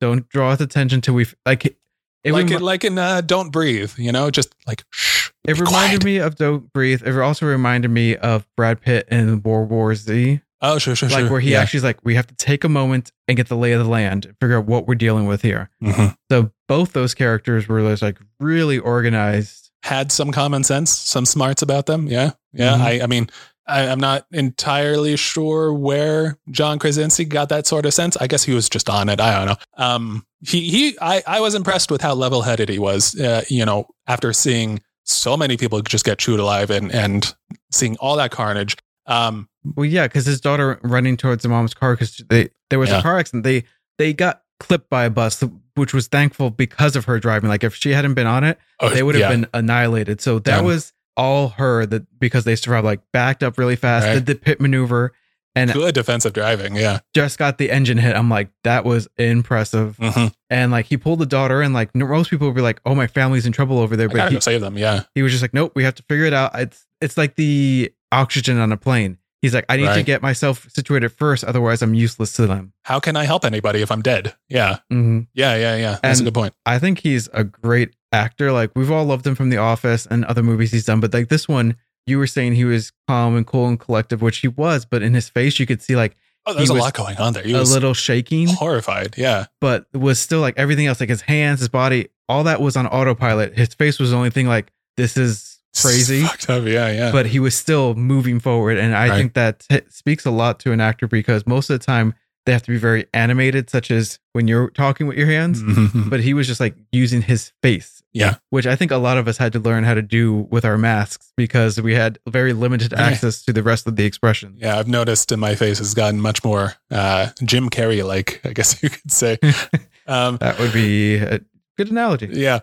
[0.00, 1.76] Don't draw attention till we like.
[2.24, 5.30] Like remi- it, like in uh, Don't Breathe, you know, just like shh.
[5.44, 6.04] it reminded quiet.
[6.04, 7.02] me of Don't Breathe.
[7.04, 11.20] It also reminded me of Brad Pitt in World War Z, Oh, sure, sure, like
[11.20, 11.30] sure.
[11.30, 11.60] where he yeah.
[11.60, 13.90] actually is like, we have to take a moment and get the lay of the
[13.90, 15.70] land, and figure out what we're dealing with here.
[15.82, 16.16] Mhm.
[16.30, 19.70] So both those characters were just like really organized.
[19.82, 22.06] had some common sense, some smarts about them.
[22.06, 22.74] Yeah, yeah.
[22.74, 22.80] Mhm.
[22.80, 23.28] I, I mean,
[23.66, 28.16] I, I'm not entirely sure where John Krasinski got that sort of sense.
[28.20, 29.20] I guess he was just on it.
[29.20, 29.84] I don't know.
[29.84, 30.96] Um, he he.
[31.00, 33.18] I I was impressed with how level headed he was.
[33.18, 37.34] Uh, you know, after seeing so many people just get chewed alive and and
[37.72, 38.76] seeing all that carnage.
[39.06, 42.90] Um, Well, yeah, because his daughter running towards the mom's car because they there was
[42.90, 42.98] Yeah.
[42.98, 43.44] a car accident.
[43.44, 43.64] They
[43.98, 45.42] they got clipped by a bus,
[45.74, 47.48] which was thankful because of her driving.
[47.48, 49.28] Like if she hadn't been on it, oh, they would have yeah.
[49.30, 50.20] been annihilated.
[50.20, 50.64] So that Damn.
[50.64, 54.14] was all her that because they survived, like backed up really fast, Right.
[54.14, 55.12] did the pit maneuver,
[55.54, 56.74] and good defensive driving.
[56.76, 57.00] Yeah.
[57.14, 58.16] just got the engine hit.
[58.16, 59.96] I'm like, that was impressive.
[59.98, 60.32] Mhm.
[60.48, 63.06] And like he pulled the daughter, and like most people would be like, oh, my
[63.06, 64.78] family's in trouble over there, but he, go save them.
[64.78, 65.02] Yeah.
[65.14, 66.58] he was just like, nope, we have to figure it out.
[66.58, 69.18] It's it's like the oxygen on a plane.
[69.40, 72.72] He's like, I need to get myself situated first, otherwise I'm useless to them.
[72.82, 74.36] How can I help anybody if I'm dead?
[74.48, 74.78] Yeah.
[74.88, 75.56] hmm Yeah.
[75.56, 75.76] Yeah.
[75.76, 75.98] Yeah.
[76.00, 76.54] That's a good point.
[76.64, 78.52] I think he's a great actor.
[78.52, 81.28] Like we've all loved him from The Office and other movies he's done, but like
[81.28, 81.74] this one,
[82.06, 85.12] you were saying he was calm and cool and collective, which he was, but in
[85.14, 87.42] his face you could see like Oh, there's a lot going on there.
[87.44, 89.14] He a little shaking, horrified.
[89.16, 89.46] Yeah.
[89.60, 92.76] but it was still like everything else, like his hands, his body, all that was
[92.76, 93.56] on autopilot.
[93.56, 96.22] His face was the only thing like this is crazy.
[96.22, 96.64] Fucked up.
[96.64, 96.90] Yeah.
[96.92, 97.12] Yeah.
[97.12, 99.16] but he was still moving forward and i Right.
[99.18, 102.50] think that t- speaks a lot to an actor because most of the time they
[102.52, 106.10] have to be very animated such as when you're talking with your hands Mhm.
[106.10, 108.34] but he was just like using his face Yeah.
[108.50, 110.76] which i think a lot of us had to learn how to do with our
[110.76, 114.88] masks because we had very limited access to the rest of the expression Yeah, I've
[114.88, 118.90] noticed that my face has gotten much more uh, Jim Carrey like, I guess you
[118.90, 119.38] could say.
[120.06, 121.40] um, that would be a
[121.78, 122.58] good analogy yeah.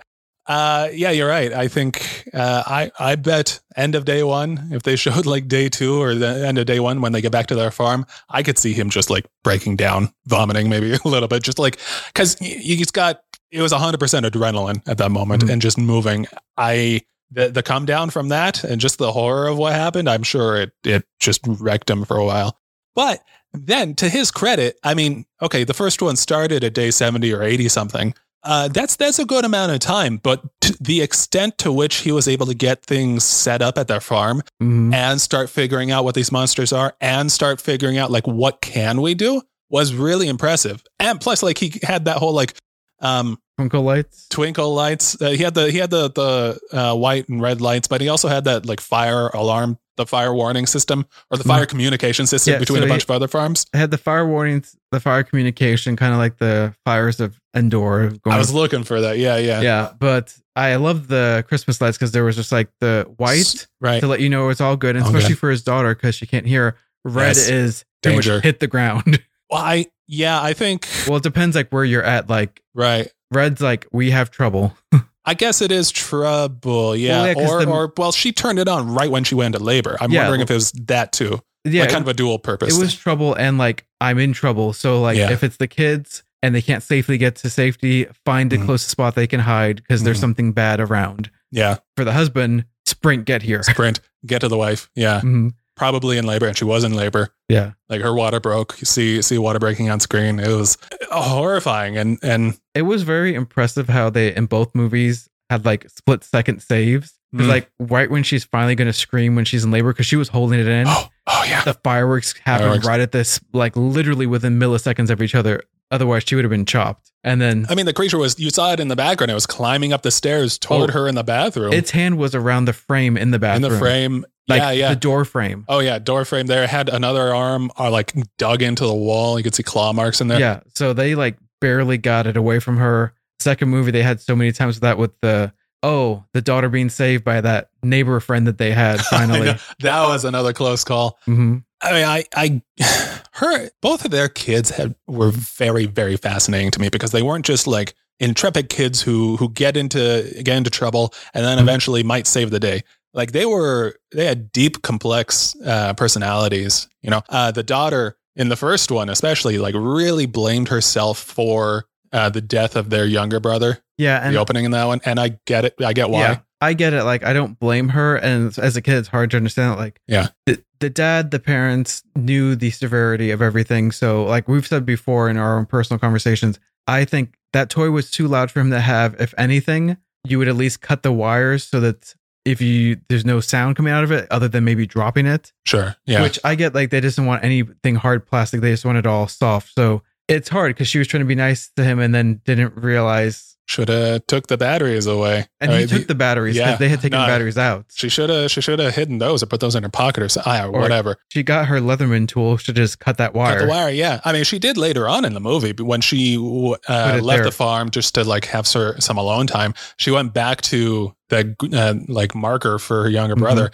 [0.49, 1.53] Uh, yeah, you're right.
[1.53, 5.69] I think uh, I I bet end of day one, if they showed like day
[5.69, 8.41] two or the end of day one when they get back to their farm, I
[8.41, 12.35] could see him just like breaking down, vomiting maybe a little bit, just like because
[12.39, 15.51] he's got it was hundred percent adrenaline at that moment Mhm.
[15.53, 16.25] and just moving.
[16.57, 20.09] I the the come down from that and just the horror of what happened.
[20.09, 22.57] I'm sure it it just wrecked him for a while.
[22.95, 23.21] But
[23.53, 27.43] then, to his credit, I mean, okay, the first one started at day 70 or
[27.43, 28.15] 80 something.
[28.43, 30.41] Uh, that's that's a good amount of time, but
[30.79, 34.41] the extent to which he was able to get things set up at their farm
[34.61, 34.93] Mhm.
[34.93, 39.01] and start figuring out what these monsters are and start figuring out like what can
[39.01, 40.81] we do was really impressive.
[40.99, 42.53] And plus, like he had that whole like
[43.01, 45.21] um twinkle lights twinkle lights.
[45.21, 48.07] Uh, he had the he had the the uh, white and red lights, but he
[48.09, 51.49] also had that like fire alarm, the fire warning system or the mm-hmm.
[51.51, 53.65] fire communication system Yeah, between so a bunch of other farms.
[53.73, 58.19] I had the fire warnings the fire communication kind of like the fires of Gondor
[58.23, 59.17] going I was looking for that.
[59.19, 63.05] Yeah, yeah, yeah but i love the christmas lights because there was just like the
[63.17, 63.99] white Right.
[63.99, 65.15] to let you know it's all good and Okay.
[65.17, 67.49] especially for his daughter because she can't hear red Yes.
[67.49, 68.39] is Danger.
[68.41, 72.29] hit the ground Well, I yeah, I think well it depends like where you're at
[72.29, 73.11] like right.
[73.31, 74.75] red's like we have trouble
[75.25, 76.95] I guess it is trouble.
[76.95, 77.23] Yeah.
[77.23, 79.63] Well, yeah, or the- or well, she turned it on right when she went into
[79.63, 79.97] labor.
[80.01, 81.39] I'm Yeah, wondering if it was that too.
[81.65, 82.75] yeah like kind of a dual purpose.
[82.75, 85.29] it was trouble and like i'm in trouble so like Yeah.
[85.29, 88.65] if it's the kids and they can't safely get to safety find the Mhm.
[88.65, 90.21] closest spot they can hide because there's Mhm.
[90.21, 91.75] something bad around yeah.
[91.97, 93.99] for the husband sprint get here Sprint.
[94.25, 94.89] Get to the wife.
[94.95, 95.19] Yeah.
[95.19, 95.51] Mhm.
[95.79, 97.29] Probably in labor, and she was in labor.
[97.47, 98.75] yeah Like her water broke.
[98.79, 100.39] You see see water breaking on screen.
[100.39, 100.77] It was
[101.11, 101.97] horrifying.
[101.97, 106.61] And and it was very impressive how they in both movies had like split second
[106.61, 107.47] saves Mm.
[107.47, 110.29] like right when she's finally going to scream when she's in labor because she was
[110.29, 111.63] holding it in oh oh yeah.
[111.63, 112.87] the fireworks happened Fireworks.
[112.87, 115.61] right at this like literally within milliseconds of each other
[115.91, 118.39] otherwise she would have been chopped and then I mean, the creature was.
[118.39, 119.29] You saw it in the background.
[119.29, 120.93] It was climbing up the stairs toward Oh.
[120.93, 121.73] her in the bathroom.
[121.73, 123.65] its hand was around the frame in the bathroom.
[123.65, 124.25] in the frame.
[124.49, 124.89] Like yeah, yeah.
[124.89, 128.85] the door frame Oh yeah, door frame there had another arm are like dug into
[128.85, 129.37] the wall.
[129.39, 130.39] You could see claw marks in there.
[130.39, 134.35] yeah so they like barely got it away from her second movie they had so
[134.35, 138.47] many times with that with the oh the daughter being saved by that neighbor friend
[138.47, 141.17] that they had finally that was another close call.
[141.25, 142.61] hmm I mean, I, I,
[143.35, 147.45] her, both of their kids had were very, very fascinating to me because they weren't
[147.45, 151.61] just like intrepid kids who who get into get into trouble and then Mhm.
[151.61, 152.83] eventually might save the day.
[153.13, 156.87] Like they were, they had deep, complex uh, personalities.
[157.01, 161.85] You know, uh, the daughter in the first one, especially, like really blamed herself for
[162.11, 163.79] uh, the death of their younger brother.
[163.97, 165.75] Yeah, and the opening in that one, and I get it.
[165.83, 166.19] I get why.
[166.19, 167.03] Yeah, I get it.
[167.03, 168.15] Like, I don't blame her.
[168.15, 169.77] And as a kid, it's hard to understand.
[169.77, 170.29] Like, Yeah.
[170.45, 173.91] the, the dad, the parents knew the severity of everything.
[173.91, 178.09] So, like we've said before in our own personal conversations, I think that toy was
[178.09, 179.19] too loud for him to have.
[179.19, 183.39] If anything, you would at least cut the wires so that if you there's no
[183.39, 185.51] sound coming out of it other than maybe dropping it.
[185.65, 185.95] Sure.
[186.05, 186.21] Yeah.
[186.21, 186.73] Which I get.
[186.73, 188.61] Like, they just didn't want anything hard plastic.
[188.61, 189.73] They just want it all soft.
[189.73, 192.75] So it's hard because she was trying to be nice to him and then didn't
[192.75, 193.57] realize.
[193.69, 195.45] Should have took the batteries away.
[195.61, 197.55] And I he mean, took the batteries because yeah, they had taken no, the batteries
[197.57, 197.85] out.
[197.93, 198.49] She should have.
[198.49, 201.17] She should have hidden those or put those in her pocket or, so, or whatever.
[201.29, 203.59] she got her Leatherman tool to just cut that wire.
[203.59, 203.89] Cut the wire.
[203.91, 204.21] Yeah.
[204.25, 207.43] I mean, she did later on in the movie but when she uh, left there.
[207.43, 209.75] the farm just to like have her, some alone time.
[209.97, 213.39] She went back to the uh, like marker for her younger Mhm.
[213.39, 213.71] brother,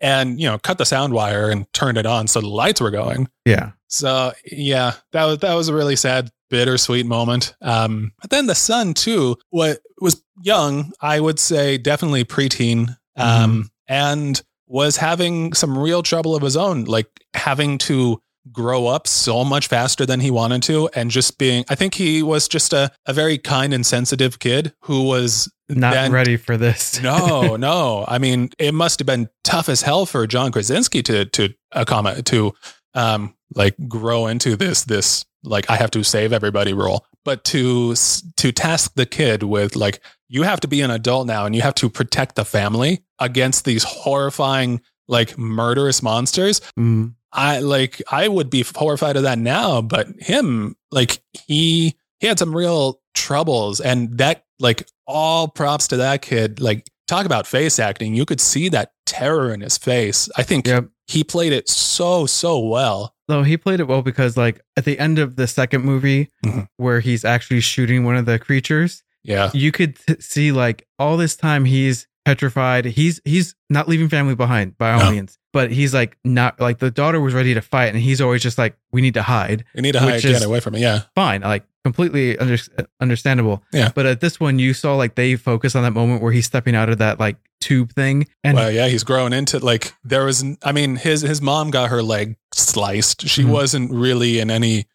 [0.00, 2.90] and you know cut the sound wire and turned it on so the lights were
[2.90, 3.28] going.
[3.44, 3.70] Yeah.
[3.88, 7.54] So yeah, that was that was a really sad, bittersweet moment.
[7.62, 13.70] Um, but then the son too, what was young, I would say, definitely preteen, um,
[13.88, 18.20] and was having some real trouble of his own, like having to
[18.52, 21.64] grow up so much faster than he wanted to, and just being.
[21.68, 25.94] I think he was just a a very kind and sensitive kid who was Not
[25.94, 27.00] then- ready for this.
[27.02, 28.04] no, no.
[28.06, 32.24] I mean, it must have been tough as hell for John Krasinski to to accommodate
[32.26, 32.52] to
[32.94, 37.94] um like grow into this this like I have to save everybody role, but to
[37.94, 41.62] to task the kid with like you have to be an adult now and you
[41.62, 46.60] have to protect the family against these horrifying like murderous monsters.
[46.78, 47.14] Mm.
[47.32, 52.38] I like I would be horrified of that now, but him like he he had
[52.38, 56.60] some real troubles and that like all props to that kid.
[56.60, 58.14] Like talk about face acting.
[58.14, 60.28] You could see that terror in his face.
[60.36, 60.88] I think Yep.
[61.06, 63.14] he played it so so well.
[63.28, 66.68] No, he played it well because, like, at the end of the second movie, Mhm.
[66.76, 69.50] where he's actually shooting one of the creatures, Yeah.
[69.52, 72.84] you could t- see like all this time he's petrified.
[72.84, 75.10] He's he's not leaving family behind by all No.
[75.10, 78.42] means, but he's like not like the daughter was ready to fight, and he's always
[78.42, 79.64] just like, we need to hide.
[79.74, 80.80] You need to hide, get away from it.
[80.80, 81.02] Yeah.
[81.14, 82.56] Fine, like completely under,
[83.00, 83.62] understandable.
[83.72, 83.90] Yeah.
[83.94, 86.74] But at this one, you saw like they focus on that moment where he's stepping
[86.74, 90.44] out of that like tube thing, and well, yeah, he's grown into like there was.
[90.62, 93.28] I mean, his his mom got her leg sliced.
[93.28, 93.48] She Mhm.
[93.50, 94.86] wasn't really in any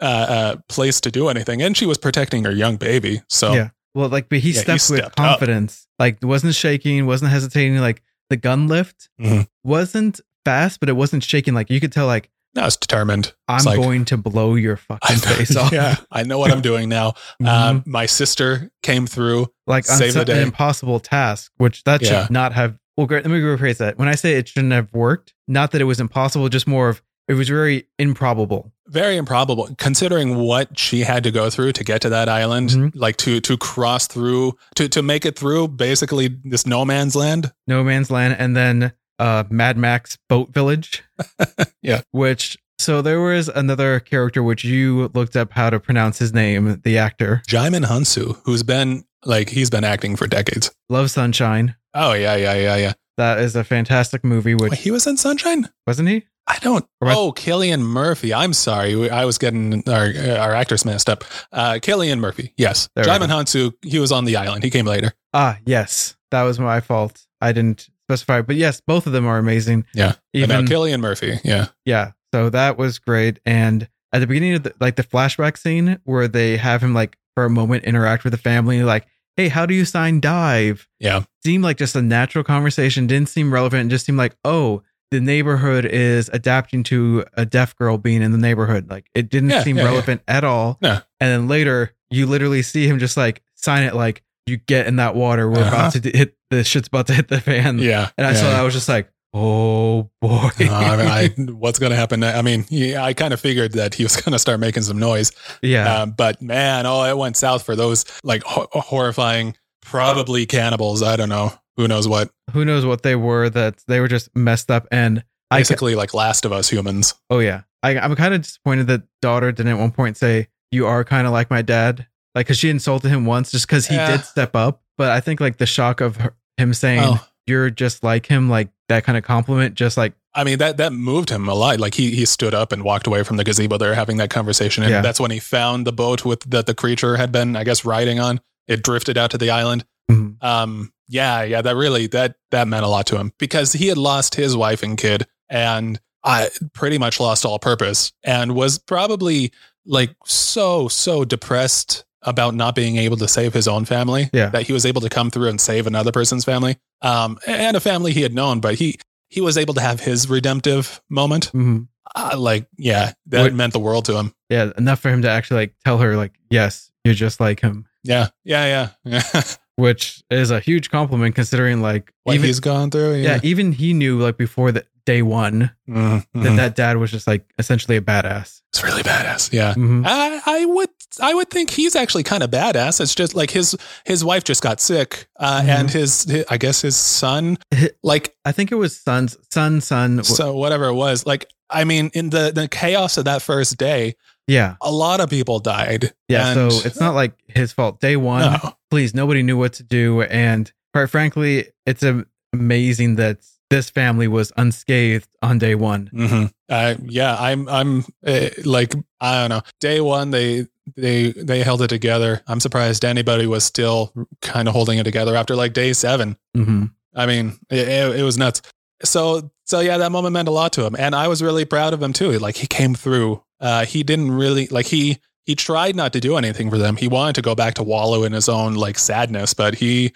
[0.00, 3.20] uh, uh, place to do anything, and she was protecting her young baby.
[3.28, 3.68] So Yeah.
[3.94, 5.30] Well, like, but he Yeah, he stepped with stepped up.
[5.30, 5.86] confidence.
[5.98, 7.76] Like, wasn't shaking, wasn't hesitating.
[7.78, 9.46] Like, the gun lift Mhm.
[9.64, 11.52] wasn't fast, but it wasn't shaking.
[11.54, 13.32] Like, you could tell, like, now it's determined.
[13.48, 15.72] I'm It's like, going to blow your fucking face off.
[15.72, 17.12] yeah, I know what I'm doing now.
[17.42, 17.48] Mhm.
[17.68, 19.46] Um, my sister came through.
[19.66, 22.22] like, save the such an impossible task, which that Yeah.
[22.24, 22.76] should not have.
[22.96, 23.24] Well, great.
[23.24, 23.96] Let me rephrase that.
[23.98, 27.00] When I say it shouldn't have worked, not that it was impossible, just more of
[27.28, 28.72] it was very improbable.
[28.86, 32.92] Very improbable, considering what she had to go through to get to that island, Mhm.
[32.94, 37.52] like to to cross through to to make it through basically this no man's land.
[37.66, 41.02] No Man's Land, and then uh, Mad Max Boat Village.
[41.82, 42.02] Yeah.
[42.10, 46.80] Which so there was another character which you looked up how to pronounce his name,
[46.84, 47.42] the actor.
[47.48, 50.70] Djimon Hounsou, who's been like he's been acting for decades.
[50.88, 51.76] Love Sunshine.
[51.94, 52.92] Oh yeah, yeah, yeah, yeah.
[53.16, 54.54] That is a fantastic movie.
[54.54, 55.68] Which Wait, he was in Sunshine.
[55.86, 56.24] wasn't he?
[56.46, 56.84] I don't.
[57.02, 58.32] Oh, Cillian Murphy.
[58.32, 59.10] I'm sorry.
[59.10, 60.06] I was getting our
[60.38, 61.24] our actors messed up.
[61.52, 62.54] Uh, Cillian Murphy.
[62.56, 62.88] Yes.
[62.96, 63.72] Djimon Hounsou.
[63.82, 64.62] He was on the island.
[64.64, 65.12] He came later.
[65.34, 67.26] Ah, yes, that was my fault.
[67.40, 69.84] I didn't specify, but yes, both of them are amazing.
[69.94, 70.14] Yeah.
[70.32, 71.38] Even Cillian Murphy.
[71.44, 71.66] Yeah.
[71.84, 72.12] yeah.
[72.34, 73.38] So that was great.
[73.46, 77.16] And at the beginning of the, like the flashback scene where they have him like
[77.34, 80.88] for a moment interact with the family, like, hey, how do you sign dive?
[80.98, 81.24] Yeah.
[81.44, 83.06] Seemed like just a natural conversation.
[83.06, 83.90] Didn't seem relevant.
[83.90, 88.38] Just seemed like, oh, the neighborhood is adapting to a deaf girl being in the
[88.38, 88.90] neighborhood.
[88.90, 89.88] Like it didn't Yeah, seem yeah, yeah.
[89.90, 90.78] relevant at all.
[90.82, 90.92] No.
[91.20, 94.96] And then later, you literally see him just like sign it, like you get in
[94.96, 95.48] that water.
[95.48, 95.68] We're Uh-huh.
[95.90, 97.78] about to hit the shit's about to hit the fan.
[97.78, 98.10] Yeah.
[98.16, 98.36] And I yeah.
[98.36, 98.60] saw that.
[98.60, 100.48] I was just like, oh boy.
[100.60, 102.22] Uh, I mean, I, what's going to happen?
[102.24, 104.98] I mean, yeah, I kind of figured that he was going to start making some
[104.98, 105.32] noise.
[105.62, 106.00] yeah.
[106.02, 111.02] Um, but man, oh, it went south for those like ho- horrifying, probably cannibals.
[111.02, 111.52] I don't know.
[111.76, 112.30] Who knows what?
[112.52, 114.86] Who knows what they were that they were just messed up.
[114.90, 117.14] And I, ca- Basically, like Last of Us humans.
[117.30, 120.86] oh yeah, I, I'm kind of disappointed that daughter didn't at one point say, you
[120.86, 122.06] are kind of like my dad.
[122.34, 124.10] Like, cause she insulted him once just cause he Yeah.
[124.16, 124.82] did step up.
[124.98, 127.24] But I think like the shock of her, him saying, Oh.
[127.46, 130.92] you're just like him, like that kind of compliment, just like, I mean that that
[130.92, 131.80] moved him a lot.
[131.80, 133.78] Like he he stood up and walked away from the gazebo.
[133.78, 135.00] They're having that conversation, and Yeah.
[135.00, 138.20] that's when he found the boat with that the creature had been, I guess, riding
[138.20, 138.40] on.
[138.68, 139.84] It drifted out to the island.
[140.10, 140.42] mhm.
[140.42, 143.98] Um, yeah, yeah, that really that that meant a lot to him because he had
[143.98, 149.50] lost his wife and kid, and I pretty much lost all purpose, and was probably
[149.86, 154.28] like so so depressed about not being able to save his own family.
[154.32, 154.48] Yeah.
[154.50, 156.76] That he was able to come through and save another person's family.
[157.02, 158.98] Um, and a family he had known, but he
[159.30, 161.46] he was able to have his redemptive moment.
[161.46, 161.82] hmm
[162.16, 164.32] Uh, like, yeah, that What- meant the world to him.
[164.48, 167.86] Yeah, enough for him to actually like tell her like, yes, you're just like him,
[168.02, 169.22] Yeah, yeah, yeah.
[169.34, 169.42] yeah.
[169.76, 173.16] which is a huge compliment considering like what even he's gone through.
[173.16, 173.34] yeah.
[173.34, 177.26] Yeah, even he knew like before the day one Mhm, that that dad was just
[177.26, 178.62] like essentially a badass.
[178.72, 179.52] it's really badass.
[179.52, 179.74] Yeah.
[179.74, 180.04] Mhm.
[180.06, 180.90] I, I would
[181.20, 183.00] I would think he's actually kind of badass.
[183.00, 185.68] It's just like his his wife just got sick, uh, Mhm.
[185.68, 187.58] and his, hi- I guess his son,
[188.02, 190.22] like I think it was son's son son.
[190.24, 191.26] so whatever it was.
[191.26, 194.14] Like I mean, in the the chaos of that first day,
[194.46, 196.12] yeah, a lot of people died.
[196.28, 196.52] yeah.
[196.52, 198.00] And- so it's not like his fault.
[198.00, 198.72] Day one, no.
[198.90, 203.38] please, nobody knew what to do, and quite frankly, it's a, amazing that
[203.70, 206.08] this family was unscathed on day one.
[206.12, 207.68] hmm Uh, yeah, I'm.
[207.68, 209.62] I'm uh, like I don't know.
[209.80, 210.66] Day one, they
[210.96, 212.42] they they held it together.
[212.46, 214.12] I'm surprised anybody was still
[214.42, 216.36] kind of holding it together after like day seven.
[216.54, 218.62] hmm I mean, it, it, it was nuts.
[219.04, 221.92] So so yeah, that moment meant a lot to him, and I was really proud
[221.94, 222.38] of him too.
[222.38, 223.42] Like he came through.
[223.60, 226.96] Uh, he didn't really like he he tried not to do anything for them.
[226.96, 230.12] He wanted to go back to wallow in his own like sadness, but he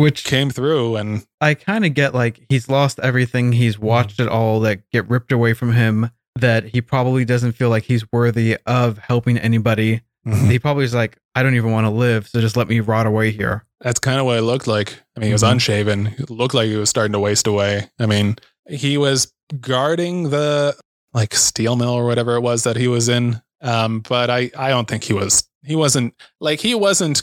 [0.00, 3.52] Which came through and I kind of get like he's lost everything.
[3.52, 6.10] He's watched it all that get ripped away from him.
[6.36, 10.02] That he probably doesn't feel like he's worthy of helping anybody.
[10.24, 13.06] He probably is like, I don't even want to live, so just let me rot
[13.06, 13.64] away here.
[13.80, 15.00] That's kind of what it looked like.
[15.16, 15.52] I mean, he was Mhm.
[15.52, 16.06] unshaven.
[16.18, 17.88] It looked like he was starting to waste away.
[17.98, 18.36] I mean,
[18.68, 20.76] he was guarding the
[21.14, 23.40] like steel mill or whatever it was that he was in.
[23.62, 25.42] Um, but I, I don't think he was.
[25.64, 27.22] He wasn't like he wasn't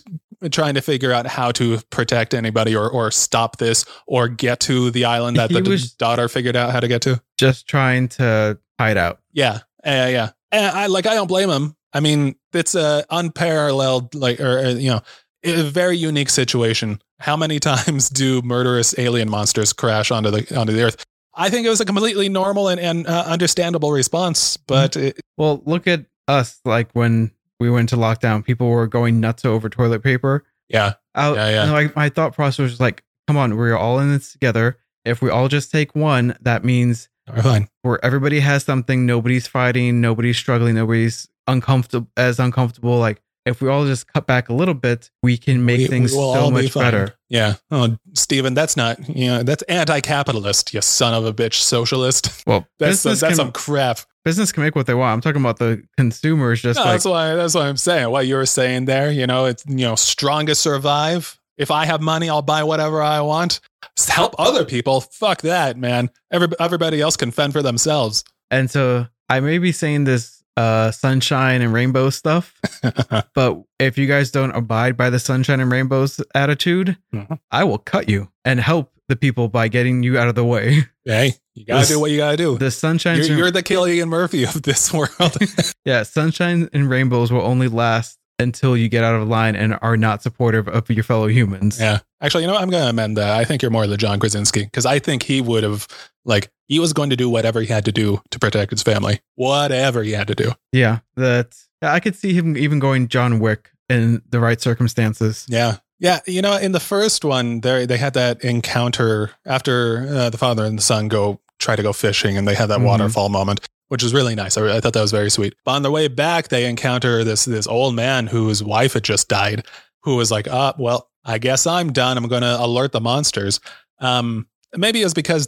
[0.51, 4.91] trying to figure out how to protect anybody or or stop this or get to
[4.91, 7.21] the island that He the daughter figured out how to get to.
[7.37, 9.19] Just trying to hide out.
[9.31, 10.29] Yeah, yeah, yeah.
[10.51, 11.75] And I like I don't blame him.
[11.93, 15.01] I mean, it's a unparalleled like or, or, you know
[15.43, 17.01] a very unique situation.
[17.19, 21.03] How many times do murderous alien monsters crash onto the onto the earth?
[21.33, 25.61] I think it was a completely normal and, and uh, understandable response, but it, Well,
[25.65, 26.59] look at us.
[26.65, 30.43] Like when we went to lockdown, people were going nuts over toilet paper.
[30.69, 31.63] yeah, I, Yeah, yeah.
[31.63, 34.77] and, like my thought process was like, come on, we're all in this together.
[35.05, 37.67] If we all just take one, that means we're fine.
[37.81, 42.97] where everybody has something, nobody's fighting, nobody's struggling, nobody's uncomfortable as uncomfortable.
[42.99, 46.11] Like if we all just cut back a little bit, we can make We- things
[46.11, 46.83] we so be much fine.
[46.83, 47.15] better.
[47.29, 47.55] Yeah.
[47.71, 50.73] Oh, Steven, that's not you know that's anti-capitalist.
[50.73, 52.43] You son of a bitch, socialist.
[52.45, 53.99] Well, That's that's can, some crap.
[54.27, 55.13] Business can make what they want.
[55.13, 58.09] I'm talking about the consumers just No, like that's why that's what I'm saying.
[58.09, 61.39] What you were saying there, you know, it's you know, strongest survive.
[61.57, 63.61] If I have money, I'll buy whatever I want.
[64.09, 64.99] Help other people.
[65.01, 66.09] Fuck that, man.
[66.29, 68.23] Every, everybody else can fend for themselves.
[68.51, 72.53] And so I may be saying this uh sunshine and rainbow stuff,
[73.33, 77.39] but if you guys don't abide by the sunshine and rainbows attitude, Mhm.
[77.49, 80.83] I will cut you and help the people by getting you out of the way.
[81.05, 82.57] hey, you gotta This- do what you gotta do.
[82.57, 85.37] The sunshine, You're, you're the Cillian Murphy of this world.
[85.85, 89.97] yeah, sunshine and rainbows will only last until you get out of line and are
[89.97, 91.79] not supportive of your fellow humans.
[91.79, 91.99] yeah.
[92.21, 92.61] Actually, you know, what?
[92.61, 93.31] I'm gonna amend that.
[93.31, 95.87] I think you're more the John Krasinski because I think he would have
[96.25, 99.21] like he was going to do whatever he had to do to protect his family.
[99.35, 100.51] Whatever he had to do.
[100.71, 105.45] Yeah, that yeah, I could see him even going John Wick in the right circumstances.
[105.47, 105.77] Yeah.
[105.99, 110.37] Yeah, you know, in the first one, they they had that encounter after uh, the
[110.37, 112.85] father and the son go try to go fishing, and they had that Mhm.
[112.85, 114.57] waterfall moment, which was really nice.
[114.57, 115.55] I, I thought that was very sweet.
[115.65, 119.27] But on their way back, they encounter this this old man whose wife had just
[119.27, 119.65] died,
[120.03, 122.15] who was like, "Ah, well, I guess I'm done.
[122.17, 123.59] I'm going to alert the monsters."
[123.99, 124.45] Um,
[124.75, 125.47] maybe it was because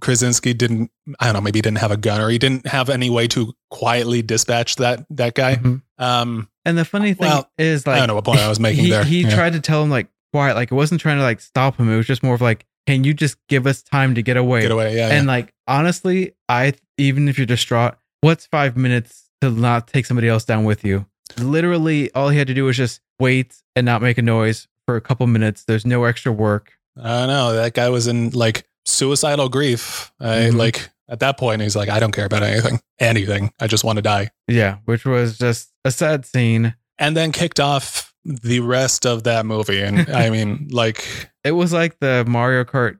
[0.00, 0.92] Krasinski didn't.
[1.18, 1.40] I don't know.
[1.40, 4.76] Maybe he didn't have a gun, or he didn't have any way to quietly dispatch
[4.76, 5.56] that that guy.
[5.56, 5.82] Mhm.
[5.98, 8.60] Um, And the funny thing Well, is, like, I don't know what point I was
[8.60, 9.04] making he, there.
[9.04, 9.34] he Yeah.
[9.34, 11.90] tried to tell him like quiet, like it wasn't trying to like stop him.
[11.90, 14.62] It was just more of like, can you just give us time to get away?
[14.62, 14.96] get away.
[14.96, 15.14] Yeah, yeah.
[15.14, 20.28] And like honestly, I even if you're distraught, what's five minutes to not take somebody
[20.28, 21.06] else down with you?
[21.38, 24.96] Literally, all he had to do was just wait and not make a noise for
[24.96, 25.64] a couple minutes.
[25.64, 26.72] There's no extra work.
[27.00, 27.52] I don't know.
[27.54, 30.12] That guy was in like suicidal grief.
[30.20, 30.56] I Mhm.
[30.56, 32.80] like at that point he's like, I don't care about anything.
[32.98, 33.52] Anything.
[33.60, 34.30] I just want to die.
[34.48, 36.74] Yeah, which was just a sad scene.
[36.98, 39.82] And then kicked off the rest of that movie.
[39.82, 41.04] And I mean, like,
[41.44, 42.98] It was like the Mario Kart.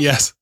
[0.00, 0.34] yes.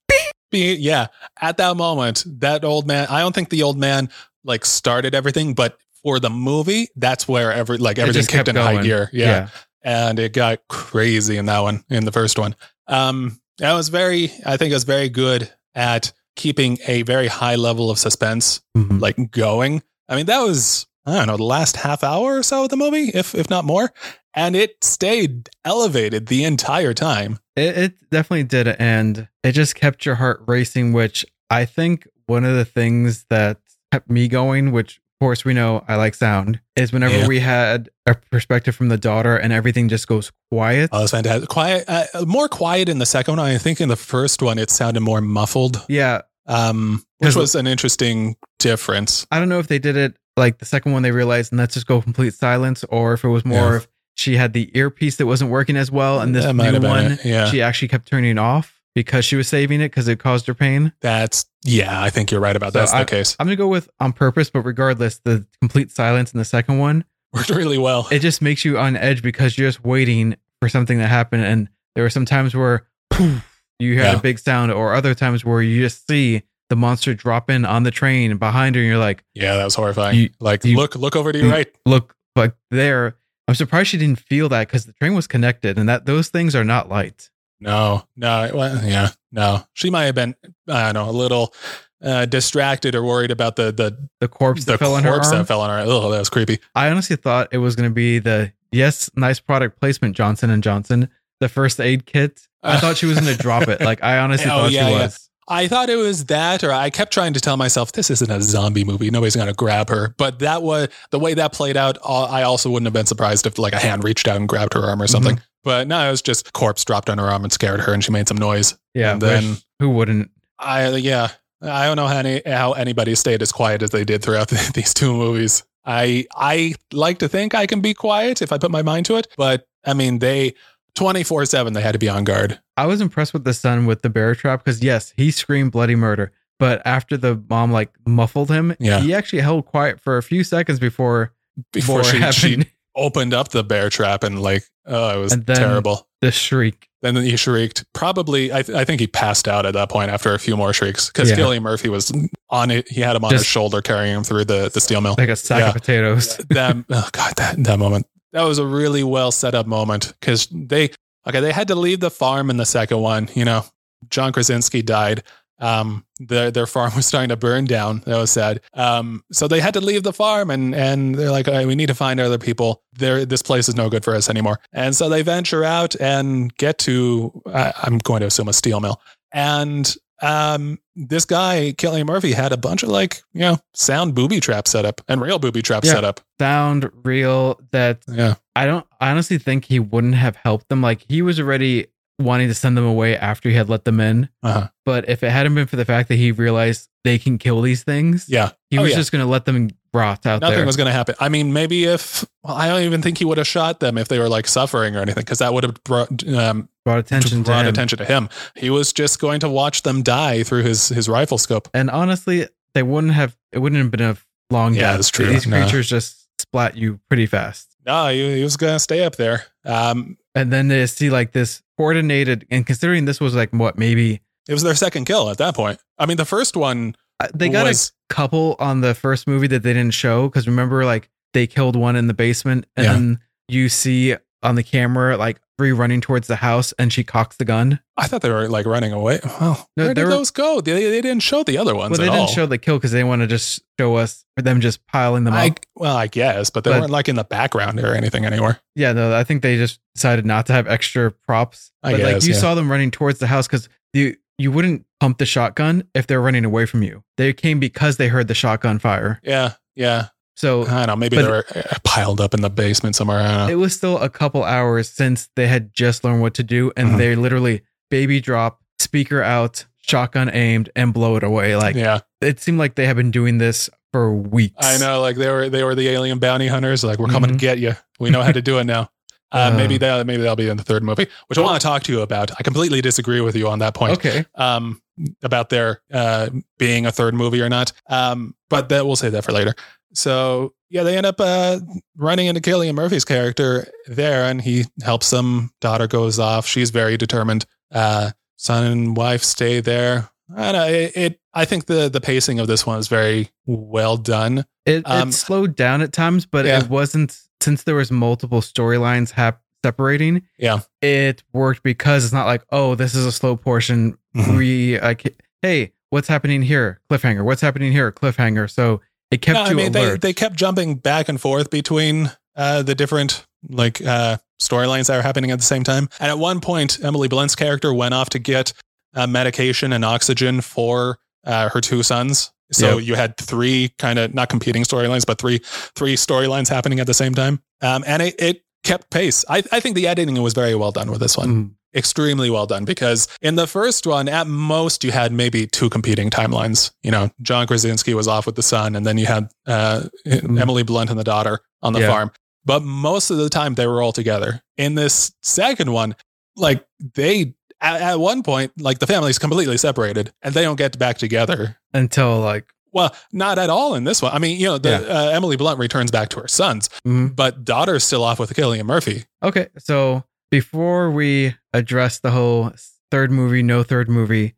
[0.53, 1.09] Yeah.
[1.41, 4.09] At that moment, that old man, I don't think the old man
[4.45, 8.57] like started everything, but for the movie, that's where every like everything kicked kept in
[8.57, 9.11] high gear.
[9.13, 9.49] Yeah.
[9.83, 12.55] and it got crazy in that one in the first one
[12.89, 17.55] um that was very i think it was very good at keeping a very high
[17.57, 19.01] level of suspense Mhm.
[19.01, 22.63] like going i mean that was I don't know, the last half hour or so
[22.65, 23.93] of the movie, if if not more.
[24.33, 27.41] And it stayed elevated the entire time.
[27.57, 30.95] It, it definitely did, and it just kept your heart racing.
[30.95, 33.59] Which I think one of the things that
[33.93, 37.27] kept me going, which course we know I like sound, is whenever Yeah.
[37.27, 40.91] we had a perspective from the daughter and everything just goes quiet.
[40.93, 41.49] Oh, was fantastic.
[41.49, 43.47] Quiet, uh, more quiet in the second one.
[43.47, 47.67] I think in the first one it sounded more muffled, yeah, um, which was an
[47.67, 49.27] interesting difference.
[49.31, 51.73] I don't know if they did it like the second one they realized and let's
[51.73, 53.77] just go complete silence, or if it was more Yeah.
[53.77, 57.19] of she had the earpiece that wasn't working as well, and this That new one
[57.25, 57.47] yeah.
[57.51, 60.55] she actually kept turning it off because she was saving it because it caused her
[60.55, 60.93] pain.
[61.01, 63.37] That's yeah, I think you're right about So that's the I- case.
[63.39, 67.05] I'm gonna go with on purpose, but regardless, the complete silence in the second one
[67.33, 68.07] Worked really well.
[68.11, 71.41] it just makes you on edge because you're just waiting for something to happen.
[71.41, 74.17] And there were some times where poof, you heard Yeah.
[74.17, 77.83] a big sound, or other times where you just see the monster drop in on
[77.83, 80.19] the train behind her, and you're like, yeah, that was horrifying.
[80.19, 81.69] You- like, you- look, look over to your right.
[81.87, 83.17] look, like there.
[83.47, 86.55] I'm surprised she didn't feel that because the train was connected, and that those things
[86.55, 87.29] are not light.
[87.61, 89.65] No, no, well, yeah, no.
[89.75, 90.35] She might have been,
[90.69, 91.55] I don't know, a little
[92.03, 95.29] uh, distracted or worried about the the The corpse the that fell on her corpse
[95.29, 95.39] arm.
[95.39, 95.85] that fell on her.
[95.87, 96.59] Oh, that was creepy.
[96.75, 100.63] I honestly thought it was going to be the yes, nice product placement, Johnson and
[100.63, 101.09] Johnson,
[101.41, 102.47] the first aid kit.
[102.63, 103.81] I thought she was going to drop it.
[103.81, 105.03] Like I honestly Oh, thought yeah, she yeah.
[105.05, 105.31] was.
[105.47, 108.41] I thought it was that, or I kept trying to tell myself this isn't a
[108.41, 109.11] zombie movie.
[109.11, 110.15] Nobody's going to grab her.
[110.17, 111.99] But that was the way that played out.
[112.03, 114.73] uh, I also wouldn't have been surprised if like a hand reached out and grabbed
[114.73, 115.37] her arm or something.
[115.37, 115.45] Mm-hmm.
[115.65, 118.13] But no, it was just corpse dropped on her arm and scared her, and she
[118.13, 118.77] made some noise.
[118.95, 120.31] Yeah, And then- who wouldn't?
[120.59, 121.31] I yeah,
[121.63, 124.71] I don't know how any, how anybody stayed as quiet as they did throughout the,
[124.75, 125.65] these two movies.
[125.85, 129.17] I I like to think I can be quiet if I put my mind to
[129.17, 130.55] it, but I mean they
[130.95, 132.61] twenty four seven they had to be on guard.
[132.77, 135.95] I was impressed with the son with the bear trap because yes, he screamed bloody
[135.97, 139.01] murder, but after the mom like muffled him, Yeah.
[139.01, 141.33] he actually held quiet for a few seconds before
[141.73, 146.07] Before it she, she opened up the bear trap and like oh it was terrible.
[146.21, 146.89] the shriek.
[147.03, 147.85] And Then he shrieked.
[147.93, 150.73] Probably, I, th- I think he passed out at that point after a few more
[150.73, 151.37] shrieks because Yeah.
[151.37, 152.11] Cillian Murphy was
[152.49, 152.89] on it.
[152.91, 155.15] He had him on his shoulder, carrying him through the the steel mill.
[155.19, 155.69] like a sack Yeah.
[155.69, 156.39] of potatoes.
[156.51, 160.49] that oh god that that moment that was a really well set up moment because
[160.51, 160.91] they
[161.27, 163.65] okay they had to leave the farm in the second one you know
[164.09, 165.23] john krasinski died
[165.61, 168.03] um their their farm was starting to burn down.
[168.07, 168.61] That was sad.
[168.75, 171.87] Um so they had to leave the farm and and they're like "Okay, we need
[171.89, 172.83] to find other people.
[172.93, 174.59] There this place is no good for us anymore.
[174.73, 178.81] And so they venture out and get to I, i'm going to assume a steel
[178.81, 179.01] mill.
[179.33, 184.39] And um this guy Cillian Murphy had a bunch of like you know sound booby
[184.41, 185.93] trap set up and real booby trap Yeah.
[185.95, 186.21] set up.
[186.41, 188.35] Sound real that yeah.
[188.57, 190.83] I don't I honestly think he wouldn't have helped them.
[190.83, 191.87] Like he was already
[192.19, 194.29] wanting to send them away after he had let them in.
[194.43, 197.61] uh-huh But if it hadn't been for the fact that he realized they can kill
[197.61, 198.97] these things, yeah he Oh, was yeah.
[198.97, 200.49] just going to let them rot out there.
[200.49, 200.67] Nothing there.
[200.67, 201.15] was going to happen.
[201.21, 204.09] I mean, maybe if well, I don't even think he would have shot them if
[204.09, 207.45] they were like suffering or anything, because that would have brought um, brought attention to
[207.45, 207.69] brought him.
[207.73, 208.29] attention to him.
[208.57, 211.69] He was just going to watch them die through his his rifle scope.
[211.75, 213.37] And honestly, they wouldn't have.
[213.53, 214.17] It wouldn't have been a
[214.51, 214.97] long Yeah, death.
[214.97, 215.27] that's true.
[215.27, 215.61] These No.
[215.63, 217.77] creatures just splat you pretty fast.
[217.87, 219.45] No, he, he was going to stay up there.
[219.65, 222.47] Um, And then they see like this coordinated.
[222.51, 225.79] And considering this was like what maybe it was their second kill at that point.
[225.99, 229.47] I mean, the first one uh, they got was a couple on the first movie
[229.47, 232.93] that they didn't show because remember like they killed one in the basement and Yeah.
[232.93, 237.37] then you see on the camera like three running towards the house and she cocks
[237.37, 237.81] the gun.
[237.97, 239.21] I thought they were like running away.
[239.25, 240.61] Well, No, where they did were- those go?
[240.61, 242.27] They, they didn't show the other ones well, they didn't all.
[242.27, 245.49] show the kill because they want to just show us them just piling them I,
[245.49, 245.61] up.
[245.77, 248.59] well, I guess, but they But- weren't like in the background or anything anywhere.
[248.75, 251.71] Yeah, no, I think they just decided not to have extra props.
[251.83, 252.41] I but like guess, you yeah.
[252.41, 256.21] saw them running towards the house because you you wouldn't pump the shotgun if they're
[256.21, 257.05] running away from you.
[257.17, 259.21] They came because they heard the shotgun fire.
[259.23, 260.09] Yeah, yeah.
[260.37, 260.97] So I don't know.
[260.97, 263.21] Maybe they were uh, piled up in the basement somewhere.
[263.21, 263.53] I don't know.
[263.53, 266.91] it was still a couple hours since they had just learned what to do, and
[266.91, 266.99] Mhm.
[266.99, 271.55] they literally baby drop, speaker out, shotgun aimed, and blow it away.
[271.57, 272.01] Like yeah.
[272.21, 274.55] it seemed like they had been doing this for weeks.
[274.59, 276.83] I know, like they were they were the alien bounty hunters.
[276.83, 277.35] Like we're coming Mhm.
[277.35, 277.77] to get you.
[278.01, 278.91] We know how to do it now.
[279.33, 279.57] Uh, Uh.
[279.57, 281.93] maybe that maybe that'll be in the third movie, which I want to talk to
[281.93, 282.31] you about.
[282.39, 283.95] I completely disagree with you on that point.
[283.95, 284.25] Okay.
[284.37, 284.81] Um,
[285.25, 287.73] about there uh, being a third movie or not.
[287.89, 289.57] Um, but that we'll save that for later.
[289.95, 291.61] So yeah, they end up uh,
[291.97, 295.51] running into Cillian Murphy's character there, and he helps them.
[295.61, 296.47] Daughter goes off.
[296.47, 297.45] She's very determined.
[297.73, 300.11] Uh, son and wife stay there.
[300.35, 300.67] I don't know.
[300.69, 301.21] It, it.
[301.33, 304.45] I think the the pacing of this one is very well done.
[304.67, 306.61] It, Um, it slowed down at times, but Yeah.
[306.61, 310.23] it wasn't since there was multiple storylines hap- separating.
[310.39, 310.61] Yeah.
[310.83, 313.97] it worked because it's not like oh this is a slow portion.
[314.17, 314.37] Mhm.
[314.37, 318.51] We like hey what's happening here cliffhanger what's happening here cliffhanger.
[318.51, 318.81] So
[319.15, 320.01] It kept No, I mean, they, alert.
[320.01, 325.03] they kept jumping back and forth between uh, the different like uh, storylines that were
[325.03, 325.89] happening at the same time.
[326.01, 328.53] And at one point, Emily Blunt's character went off to get
[328.95, 332.33] uh, medication and oxygen for uh, her two sons.
[332.53, 332.87] So Yep.
[332.87, 335.41] you had three kind of not competing storylines, but three
[335.75, 337.41] three storylines happening at the same time.
[337.63, 339.25] Um, and it, it kept pace.
[339.29, 341.51] I, I think the editing was very well done with this one Mhm.
[341.75, 346.09] Extremely well done because in the first one, at most, you had maybe two competing
[346.11, 346.71] timelines.
[346.83, 350.63] You know, John Krasinski was off with the son, and then you had uh, Emily
[350.63, 351.89] Blunt and the daughter on the Yeah.
[351.91, 352.11] farm.
[352.45, 354.43] But most of the time, they were all together.
[354.57, 355.97] In this second one,
[356.37, 356.65] like
[356.95, 360.99] they, at, at one point, like the family's completely separated and they don't get back
[360.99, 361.57] together.
[361.73, 364.13] Until like, Well, not at all in this one.
[364.13, 364.79] I mean, you know, the, Yeah.
[364.79, 367.17] uh, Emily Blunt returns back to her sons, mhm.
[367.17, 369.05] but daughter's still off with Cillian Murphy.
[369.23, 369.49] okay.
[369.59, 370.05] So
[370.35, 372.51] before we address the whole
[372.91, 374.35] third movie, no third movie,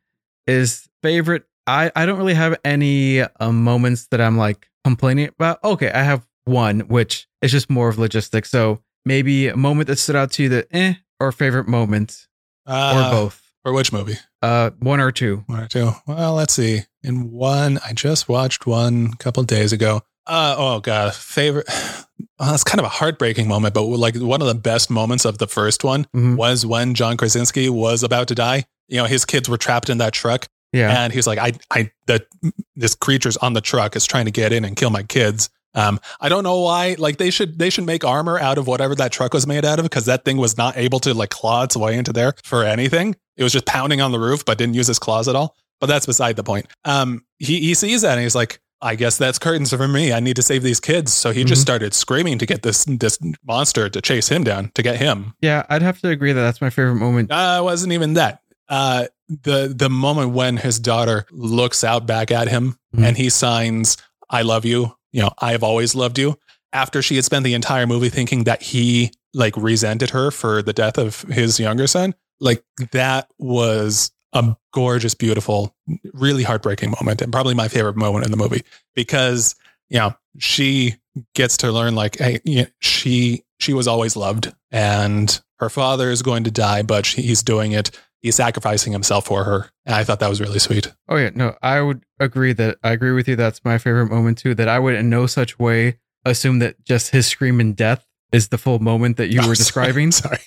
[0.47, 1.45] is favorite.
[1.67, 5.65] I I don't really have any uh, moments that I'm like complaining about.
[5.65, 8.51] Okay, I have one, which is just more of logistics.
[8.51, 12.29] So maybe a moment that stood out to you that eh, or favorite moment,
[12.67, 13.43] Uh, or both.
[13.65, 14.19] For which movie?
[14.43, 15.45] Uh, one or two.
[15.47, 15.93] One or two.
[16.07, 16.83] Well, let's see.
[17.03, 20.03] In one, I just watched one a couple days ago.
[20.27, 21.67] Uh, oh god, favorite.
[22.39, 25.39] Well, it's kind of a heartbreaking moment, but like one of the best moments of
[25.39, 26.37] the first one Mhm.
[26.37, 28.65] was when John Krasinski was about to die.
[28.89, 31.03] You know, his kids were trapped in that truck, Yeah.
[31.05, 32.27] and he's like, "I, I, that
[32.75, 35.99] this creature's on the truck is trying to get in and kill my kids." Um,
[36.21, 36.97] I don't know why.
[36.99, 39.79] Like they should, they should make armor out of whatever that truck was made out
[39.79, 42.65] of because that thing was not able to like claw its way into there for
[42.65, 43.15] anything.
[43.39, 45.55] It was just pounding on the roof, but didn't use his claws at all.
[45.81, 46.67] But that's beside the point.
[46.85, 50.13] Um, he he sees that and he's like, I guess that's curtains for me.
[50.13, 51.13] I need to save these kids.
[51.13, 51.63] So he just Mhm.
[51.63, 55.35] started screaming to get this this monster to chase him down to get him.
[55.41, 57.31] yeah, I'd have to agree that that's my favorite moment.
[57.33, 58.41] Uh, it wasn't even that.
[58.69, 59.07] Uh,
[59.43, 63.05] the the moment when his daughter looks out back at him Mhm.
[63.09, 63.97] and he signs
[64.31, 66.39] "I love you," you know, "I have always loved you."
[66.73, 70.73] After she had spent the entire movie thinking that he like resented her for the
[70.73, 72.63] death of his younger son, like
[72.93, 75.75] that was a gorgeous, beautiful,
[76.13, 78.63] really heartbreaking moment, and probably my favorite moment in the movie
[78.95, 79.55] because
[79.89, 80.95] you know she
[81.35, 86.11] gets to learn like, hey, you know, she she was always loved, and her father
[86.11, 87.91] is going to die, but she, he's doing it.
[88.23, 90.93] He's sacrificing himself for her, and I thought that was really sweet.
[91.09, 93.37] Oh yeah, no, I would agree that I agree with you.
[93.37, 94.55] That's my favorite moment too.
[94.55, 98.49] That I would in no such way assume that just his scream in death is
[98.49, 100.13] the full moment that you Oh, were sorry, describing.
[100.13, 100.39] Sorry.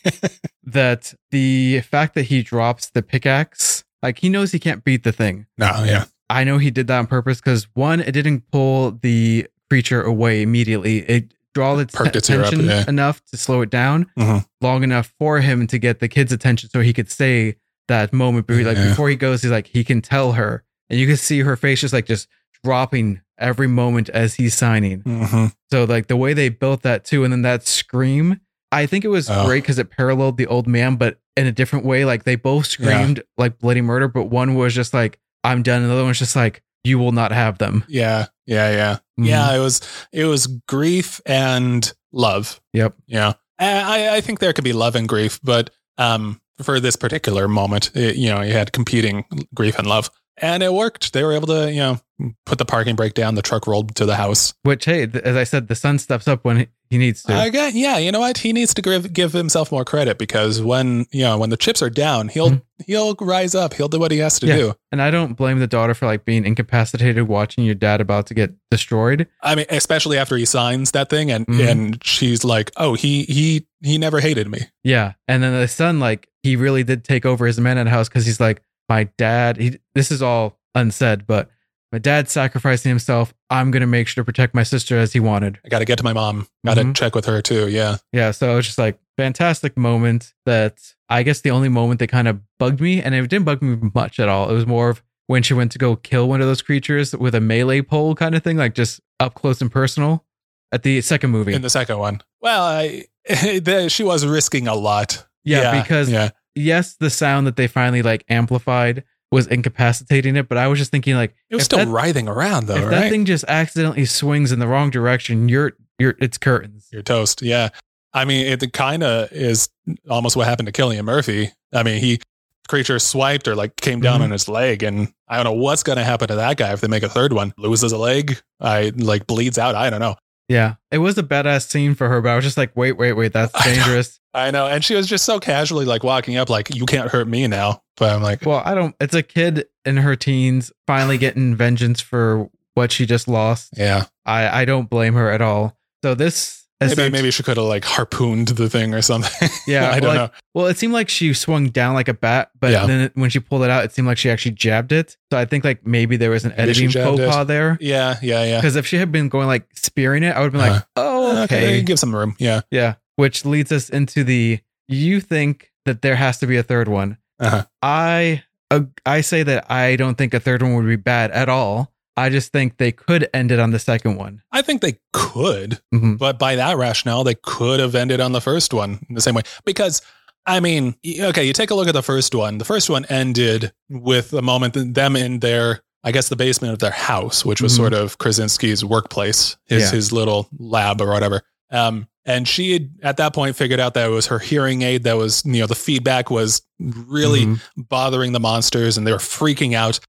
[0.64, 5.12] That the fact that he drops the pickaxe, like he knows he can't beat the
[5.12, 5.46] thing.
[5.58, 9.48] no, yeah, I know he did that on purpose because one, it didn't pull the
[9.70, 11.00] creature away immediately.
[11.00, 12.86] It draw its Perked its up, attention yeah.
[12.88, 14.46] enough to slow it down Mhm.
[14.62, 17.56] long enough for him to get the kid's attention so he could say
[17.88, 18.46] that moment.
[18.48, 18.90] But like Yeah.
[18.90, 21.82] before he goes, he's like he can tell her, and you can see her face
[21.82, 22.28] just like just
[22.64, 25.00] dropping every moment as he's signing.
[25.02, 28.40] hmm So like the way they built that too, and then that scream,
[28.72, 29.46] I think it was Oh.
[29.46, 32.06] great because it paralleled the old man, but in a different way.
[32.06, 35.90] Like they both screamed like bloody murder, but one was just like I'm done, and
[35.90, 37.84] the other one's just like you will not have them.
[37.88, 39.28] yeah, yeah, yeah, Mhm.
[39.28, 39.56] yeah.
[39.56, 39.82] It was
[40.12, 42.60] it was grief and love.
[42.74, 42.96] Yep.
[43.08, 47.48] Yeah, I I think there could be love and grief, but um, for this particular
[47.48, 51.12] moment, it, you know, you had competing grief and love, and it worked.
[51.14, 52.00] They were able to, you know,
[52.46, 53.36] put the parking brake down.
[53.36, 54.54] The truck rolled to the house.
[54.64, 57.34] Which hey, as I said, the son steps up when he- needs to.
[57.34, 58.40] I got, yeah, you know what?
[58.40, 61.82] He needs to give give himself more credit because when you know when the chips
[61.82, 62.62] are down, he'll Mhm.
[62.86, 63.74] he'll rise up.
[63.76, 64.56] He'll do what he has to Yeah.
[64.58, 64.74] do.
[64.92, 68.34] and I don't blame the daughter for like being incapacitated watching your dad about to
[68.34, 69.28] get destroyed.
[69.44, 71.68] I mean, especially after he signs that thing, and Mhm.
[71.70, 75.14] and she's like, "Oh, he he he never hated me." Yeah.
[75.28, 78.10] And then the son, like, he really did take over his man in the house
[78.10, 81.50] because he's like, my dad, he, this is all unsaid, but
[81.92, 83.34] my dad's sacrificing himself.
[83.50, 85.60] I'm going to make sure to protect my sister as he wanted.
[85.66, 86.48] I got to get to my mom.
[86.66, 86.96] Got to Mhm.
[86.96, 87.68] check with her too.
[87.70, 88.32] Yeah, Yeah.
[88.32, 90.78] So it's just like fantastic moment that
[91.10, 93.78] I guess the only moment that kind of bugged me, and it didn't bug me
[93.96, 94.50] much at all.
[94.50, 97.34] It was more of when she went to go kill one of those creatures with
[97.36, 100.26] a melee pole kind of thing, like just up close and personal
[100.72, 101.54] at the second movie.
[101.54, 102.22] in the second one.
[102.42, 103.06] Well, I,
[103.90, 105.26] she was risking a lot.
[105.44, 110.58] yeah, because yeah, yes, the sound that they finally like amplified was incapacitating it, but
[110.58, 112.90] I was just thinking like it was still that- writhing around though, if right?
[112.92, 116.88] that thing just accidentally swings in the wrong direction, you're you're it's curtains.
[116.92, 117.42] You're toast.
[117.42, 117.70] Yeah,
[118.14, 119.70] I mean, it kind of is
[120.10, 121.52] almost what happened to Cillian Murphy.
[121.74, 122.20] I mean, he
[122.68, 124.26] creature swiped or like came down Mhm.
[124.26, 126.88] on his leg, and I don't know what's gonna happen to that guy if they
[126.88, 127.54] make a third one.
[127.58, 129.76] Loses a leg, I like bleeds out.
[129.76, 130.16] I don't know.
[130.48, 133.14] Yeah, it was a badass scene for her, but I was just like, wait, wait,
[133.14, 134.19] wait, that's dangerous.
[134.34, 137.28] I know, and she was just so casually like walking up, like you can't hurt
[137.28, 137.82] me now.
[137.98, 138.96] But I'm like, well, I don't.
[139.02, 143.74] It's a kid in her teens finally getting vengeance for what she just lost.
[143.76, 144.06] Yeah.
[144.26, 145.78] I I don't blame her at all.
[146.04, 149.50] So this Maybe maybe she could have like harpooned the thing or something.
[149.68, 150.38] Yeah, I don't like- know.
[150.54, 152.86] Well, it seemed like she swung down like a bat, but Yeah.
[152.86, 155.18] then it, when she pulled it out, it seemed like she actually jabbed it.
[155.32, 157.78] So I think like maybe there was an Maybe editing faux pas there.
[157.82, 158.58] Yeah, yeah, yeah.
[158.60, 160.86] Because if she had been going like spearing it, I would have been like, uh-huh.
[160.96, 161.82] oh, okay.
[161.82, 162.38] give some room.
[162.40, 162.62] Yeah.
[162.72, 162.96] Yeah.
[163.20, 167.18] Which leads us into the you think that there has to be a third one.
[167.40, 167.66] Uh-huh.
[167.82, 171.50] I uh, I say that I don't think a third one would be bad at
[171.50, 171.92] all.
[172.16, 174.42] I just think they could end it on the second one.
[174.54, 176.18] I think they could, Mhm.
[176.18, 179.36] but by that rationale, they could have ended on the first one in the same
[179.36, 179.42] way.
[179.66, 180.02] Because,
[180.46, 182.58] I mean, okay, you take a look at the first one.
[182.58, 186.80] The first one ended with a moment them in their, I guess, the basement of
[186.80, 187.78] their house, which was Mhm.
[187.78, 189.92] sort of Krasinski's workplace, his Yeah.
[189.92, 191.42] his little lab or whatever.
[191.72, 195.04] Um, and she had at that point figured out that it was her hearing aid
[195.04, 197.62] that was, you know, the feedback was really Mhm.
[197.76, 200.00] bothering the monsters and they were freaking out.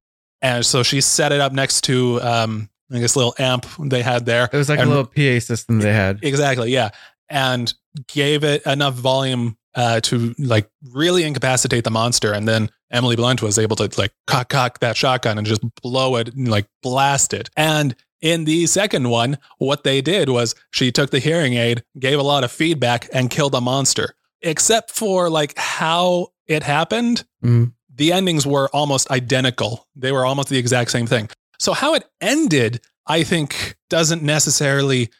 [0.42, 4.26] And so she set it up next to, um, I guess, little amp they had
[4.26, 4.48] there.
[4.52, 6.18] It was like And- a little PA system they had.
[6.22, 6.90] Exactly, yeah.
[7.28, 7.72] And
[8.08, 12.32] gave it enough volume uh, to like really incapacitate the monster.
[12.32, 16.16] And then Emily Blunt was able to like cock cock that shotgun and just blow
[16.16, 17.50] it and like blast it.
[17.56, 22.18] And in the second one, what they did was she took the hearing aid, gave
[22.18, 24.14] a lot of feedback, and killed a monster.
[24.42, 27.72] Except for like how it happened, Mhm.
[27.94, 29.86] the endings were almost identical.
[29.96, 31.28] They were almost the exact same thing.
[31.58, 35.10] So how it ended, I think, doesn't necessarily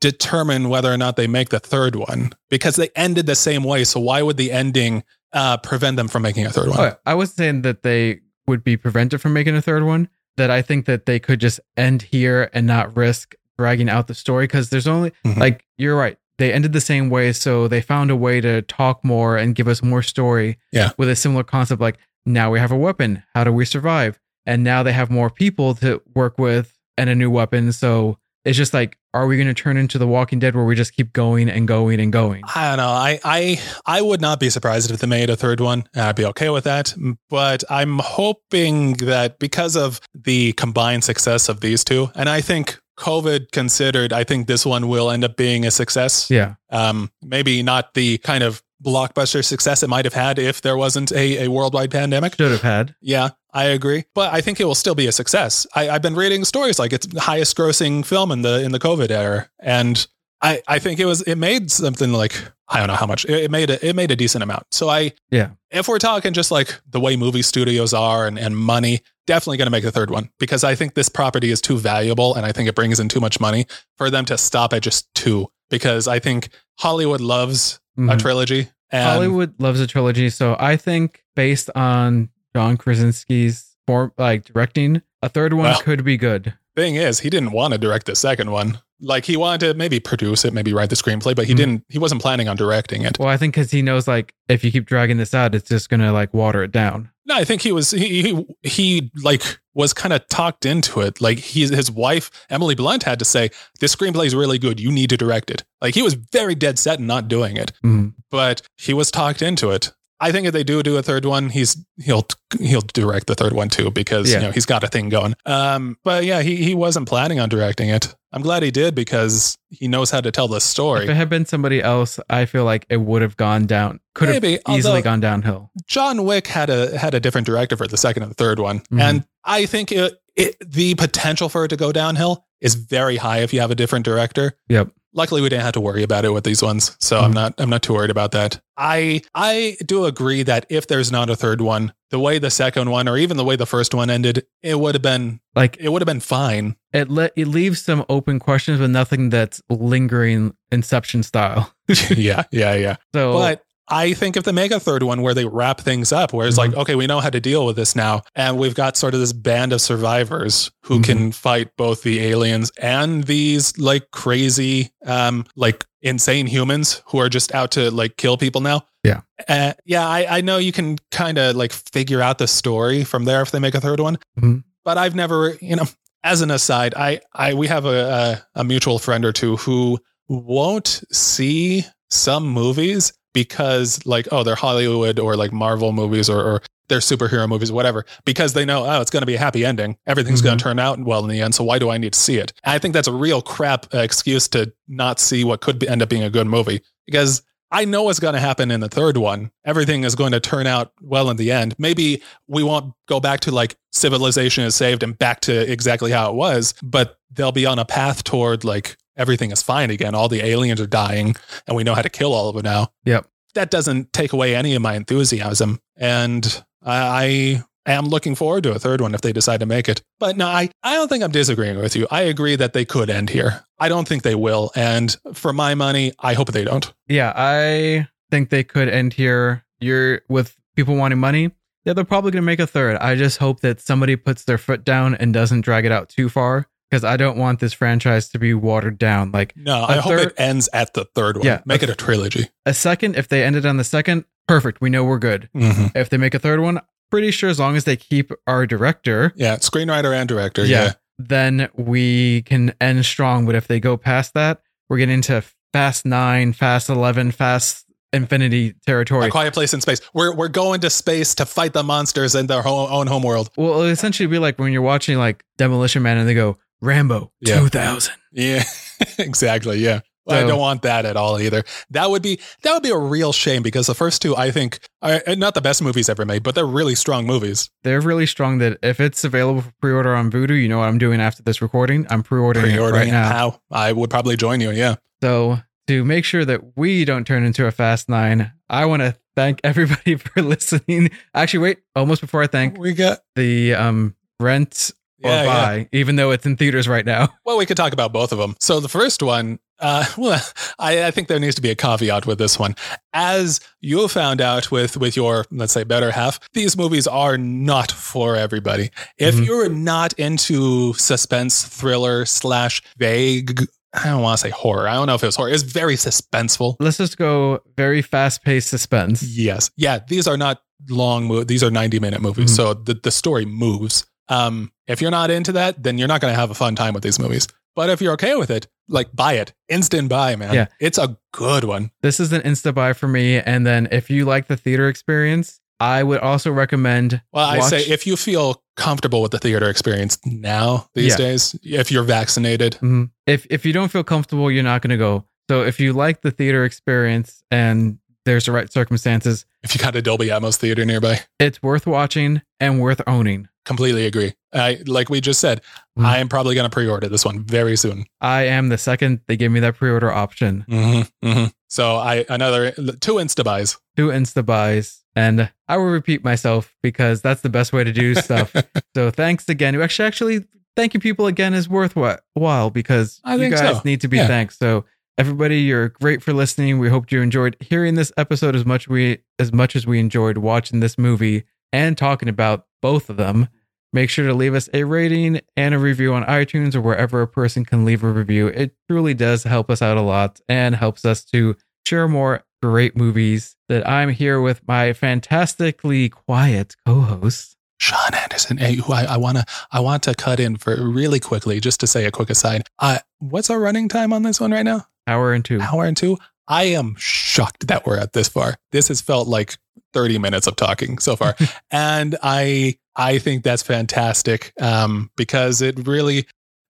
[0.00, 3.84] determine whether or not they make the third one because they ended the same way.
[3.84, 6.78] So why would the ending uh, prevent them from making a third one?
[6.80, 10.08] Oh, I was saying that they would be prevented from making a third one.
[10.36, 14.14] That I think that they could just end here and not risk dragging out the
[14.14, 15.38] story because there's only Mhm.
[15.38, 16.18] like you're right.
[16.38, 19.66] They ended the same way, so they found a way to talk more and give
[19.68, 20.58] us more story.
[20.72, 20.90] Yeah.
[20.98, 21.80] with a similar concept.
[21.80, 23.22] Like now we have a weapon.
[23.34, 24.18] How do we survive?
[24.44, 27.72] And now they have more people to work with and a new weapon.
[27.72, 30.76] So it's just like, are we going to turn into The Walking Dead where we
[30.76, 32.44] just keep going and going and going?
[32.54, 32.88] I don't know.
[32.90, 35.84] I, I I would not be surprised if they made a third one.
[35.96, 36.94] I'd be okay with that.
[37.28, 42.78] But I'm hoping that because of the combined success of these two, and I think
[43.00, 46.30] COVID considered, I think this one will end up being a success.
[46.30, 46.54] Yeah.
[46.70, 51.12] Um, maybe not the kind of blockbuster success it might have had if there wasn't
[51.12, 52.34] a, a worldwide pandemic.
[52.36, 52.94] Should have had.
[53.00, 54.04] Yeah, I agree.
[54.14, 55.66] But I think it will still be a success.
[55.74, 58.78] I, I've been reading stories like it's the highest grossing film in the in the
[58.78, 59.48] COVID era.
[59.58, 60.06] And
[60.42, 62.34] I, I think it was it made something like
[62.68, 63.24] I don't know how much.
[63.24, 64.64] It, it made a, it made a decent amount.
[64.72, 65.50] So I Yeah.
[65.70, 69.66] if we're talking just like the way movie studios are and, and money, definitely going
[69.66, 72.52] to make a third one because I think this property is too valuable and I
[72.52, 73.66] think it brings in too much money
[73.96, 78.18] for them to stop at just two because I think Hollywood loves a Mhm.
[78.18, 78.68] trilogy.
[78.90, 85.02] And Hollywood loves a trilogy, so I think based on John Krasinski's form, like directing,
[85.22, 85.80] a third one Well.
[85.80, 86.54] could be good.
[86.76, 88.78] thing is, he didn't want to direct the second one.
[89.00, 91.56] Like he wanted to maybe produce it, maybe write the screenplay, but he Mhm.
[91.56, 91.84] didn't.
[91.88, 93.18] He wasn't planning on directing it.
[93.18, 95.88] Well, I think because he knows, like, if you keep dragging this out, it's just
[95.88, 97.08] gonna like water it down.
[97.26, 99.42] No, I think he was he he, he like
[99.74, 101.20] was kind of talked into it.
[101.20, 103.50] Like he, his wife Emily Blunt had to say,
[103.80, 104.78] "This screenplay is really good.
[104.80, 107.72] You need to direct it." Like he was very dead set in not doing it,
[107.84, 108.14] Mhm.
[108.30, 109.92] but he was talked into it.
[110.18, 112.26] I think if they do do a third one, he's he'll
[112.60, 114.38] he'll direct the third one too because Yeah.
[114.38, 115.34] you know he's got a thing going.
[115.44, 118.14] Um, but yeah, he he wasn't planning on directing it.
[118.36, 121.04] I'm glad he did because he knows how to tell the story.
[121.04, 123.98] If it had been somebody else, I feel like it would have gone down.
[124.14, 125.70] Could have easily gone downhill.
[125.86, 128.80] John Wick had a had a different director for the second and the third one,
[128.92, 129.00] Mhm.
[129.00, 133.38] and I think it, it the potential for it to go downhill is very high
[133.38, 134.52] if you have a different director.
[134.68, 134.90] Yep.
[135.14, 137.34] Luckily, we didn't have to worry about it with these ones, so I'm Mhm.
[137.34, 138.60] not I'm not too worried about that.
[138.76, 142.90] I I do agree that if there's not a third one, the way the second
[142.90, 145.88] one or even the way the first one ended, it would have been Like it
[145.90, 146.76] would have been fine.
[146.96, 151.72] It let it leaves some open questions, but nothing that's lingering Inception style.
[152.10, 152.96] yeah, yeah, yeah.
[153.14, 156.32] So, But I think if they make a third one where they wrap things up,
[156.32, 156.80] where it's like, Mm-hmm.
[156.80, 159.32] okay, we know how to deal with this now, and we've got sort of this
[159.32, 161.02] band of survivors who Mm-hmm.
[161.02, 167.28] can fight both the aliens and these like crazy, um, like insane humans who are
[167.28, 168.82] just out to like kill people now.
[169.04, 169.20] Yeah.
[169.48, 173.24] Uh, yeah, I, I know you can kind of like figure out the story from
[173.24, 174.64] there if they make a third one, Mhm.
[174.84, 175.84] but I've never, you know,
[176.24, 179.98] as an aside, I, I, we have a, a, a mutual friend or two who
[180.28, 186.62] won't see some movies because like oh they're hollywood or like marvel movies or, or
[186.88, 189.96] they're superhero movies whatever because they know oh it's going to be a happy ending.
[190.06, 190.70] Everything's going to mm-hmm.
[190.70, 192.52] turn out well in the end so why do i need to see it?
[192.64, 196.08] I think that's a real crap excuse to not see what could be, end up
[196.08, 199.50] being a good movie because I know what's going to happen in the third one.
[199.64, 201.74] Everything is going to turn out well in the end.
[201.78, 206.30] Maybe we won't go back to like civilization is saved and back to exactly how
[206.30, 210.14] it was, but they'll be on a path toward like everything is fine again.
[210.14, 211.34] All the aliens are dying
[211.66, 212.92] and we know how to kill all of them now.
[213.04, 213.26] Yep.
[213.54, 215.80] That doesn't take away any of my enthusiasm.
[215.96, 219.88] And I, I am looking forward to a third one if they decide to make
[219.88, 220.02] it.
[220.18, 222.06] But no, I, I don't think I'm disagreeing with you.
[222.10, 223.64] I agree that they could end here.
[223.78, 224.72] I don't think they will.
[224.74, 226.92] And for my money, I hope they don't.
[227.08, 229.64] Yeah, I think they could end here.
[229.80, 231.52] You're with people wanting money.
[231.84, 232.96] Yeah, they're probably going to make a third.
[232.96, 236.28] I just hope that somebody puts their foot down and doesn't drag it out too
[236.28, 239.30] far because I don't want this franchise to be watered down.
[239.30, 241.46] Like No, I A hope third- it ends at the third one.
[241.46, 241.60] Yeah.
[241.64, 242.48] Make it a trilogy.
[242.64, 244.80] a second, if they ended on the second, perfect.
[244.80, 245.48] We know we're good.
[245.54, 245.92] Mhm.
[245.94, 246.80] If they make a third one,
[247.10, 250.64] pretty sure as long as they keep our director, Yeah, screenwriter and director.
[250.64, 250.84] Yeah.
[250.84, 250.92] Yeah.
[251.18, 253.46] then we can end strong.
[253.46, 255.42] But if they go past that, we're getting into
[255.72, 259.26] Fast Nine, Fast Eleven, Fast Infinity territory.
[259.26, 260.00] A Quiet Place in Space.
[260.14, 263.50] We're we're going to space to fight the monsters in their ho- own homeworld.
[263.56, 267.32] Well, it'll essentially be like when you're watching like Demolition Man and they go Rambo
[267.40, 267.60] Yeah.
[267.60, 268.14] 2000.
[268.32, 268.62] Yeah,
[269.18, 269.78] exactly.
[269.78, 270.00] Yeah.
[270.28, 271.64] I don't want that at all either.
[271.90, 274.78] That would be that would be a real shame because the first two I think
[275.02, 277.70] are not the best movies ever made, but they're really strong movies.
[277.84, 278.58] They're really strong.
[278.58, 281.62] That if it's available for pre-order on Vudu, you know what I'm doing after this
[281.62, 282.06] recording.
[282.10, 283.28] I'm pre-ordering, Pre-ordering right now.
[283.28, 284.70] how I would probably join you.
[284.70, 284.96] Yeah.
[285.22, 289.16] So to make sure that we don't turn into a Fast Nine, I want to
[289.36, 291.10] thank everybody for listening.
[291.34, 294.90] Actually, wait, almost before I thank We got the um rent
[295.22, 295.46] or yeah, yeah.
[295.46, 297.28] buy, even though it's in theaters right now.
[297.46, 298.56] Well, we could talk about both of them.
[298.60, 300.40] So the first one, uh, well,
[300.78, 302.74] I, I think there needs to be a caveat with this one.
[303.12, 307.90] As you found out with with your let's say better half, these movies are not
[307.92, 308.90] for everybody.
[309.18, 309.46] If Mhm.
[309.46, 313.60] you're not into suspense thriller slash vague,
[313.94, 314.88] I don't want to say horror.
[314.88, 315.50] I don't know if it was horror.
[315.50, 316.76] It's very suspenseful.
[316.80, 319.22] Let's just go very fast-paced suspense.
[319.22, 320.00] Yes, yeah.
[320.06, 320.60] These are not
[320.90, 321.24] long.
[321.26, 322.56] Mo- these are ninety minute movies, Mhm.
[322.56, 324.04] so the the story moves.
[324.28, 326.92] Um, if you're not into that, then you're not going to have a fun time
[326.94, 327.46] with these movies.
[327.76, 330.54] But if you're okay with it, like buy it, instant buy, man.
[330.54, 330.66] Yeah.
[330.80, 331.90] it's a good one.
[332.02, 333.38] This is an insta buy for me.
[333.38, 337.20] And then if you like the theater experience, I would also recommend.
[337.32, 341.16] Well, I watch- say if you feel comfortable with the theater experience now these Yeah.
[341.26, 343.10] days, if you're vaccinated, Mhm.
[343.26, 345.24] If if you don't feel comfortable, you're not going to go.
[345.50, 349.94] So if you like the theater experience and there's the right circumstances, if you got
[349.96, 353.48] a Dolby Atmos theater nearby, it's worth watching and worth owning.
[353.66, 354.32] Completely agree.
[354.54, 355.60] I like we just said,
[355.98, 356.06] Mhm.
[356.06, 358.04] I am probably going to pre-order this one very soon.
[358.22, 360.64] I am the second they give me that pre-order option.
[360.68, 363.76] hmm hmm So I another two insta buys.
[363.96, 368.14] Two insta buys, and I will repeat myself because that's the best way to do
[368.26, 368.54] stuff.
[368.96, 369.78] so thanks again.
[369.80, 370.44] Actually, actually,
[370.76, 373.82] thanking people again is worthwhile because I you guys so.
[373.84, 374.26] need to be Yeah.
[374.26, 374.54] thanked.
[374.58, 374.84] So
[375.18, 376.78] everybody, you're great for listening.
[376.78, 380.38] We hope you enjoyed hearing this episode as much we as much as we enjoyed
[380.38, 383.48] watching this movie and talking about both of them.
[383.92, 387.28] Make sure to leave us a rating and a review on iTunes or wherever a
[387.28, 388.48] person can leave a review.
[388.48, 391.56] It truly does help us out a lot and helps us to
[391.86, 393.56] share more great movies.
[393.68, 397.56] That I'm here with my fantastically quiet co-host.
[397.78, 398.56] Sean Anderson.
[398.58, 401.86] Hey, who I, I wanna I want to cut in for really quickly just to
[401.86, 402.62] say a quick aside.
[402.78, 404.86] Uh, what's our running time on this one right now?
[405.06, 405.60] Hour and two.
[405.60, 406.18] Hour and two.
[406.48, 408.56] I am shocked that we're at this far.
[408.72, 409.56] This has felt like
[409.92, 411.34] 30 minutes of talking so far.
[411.70, 416.26] and I I think that's fantastic um, because it really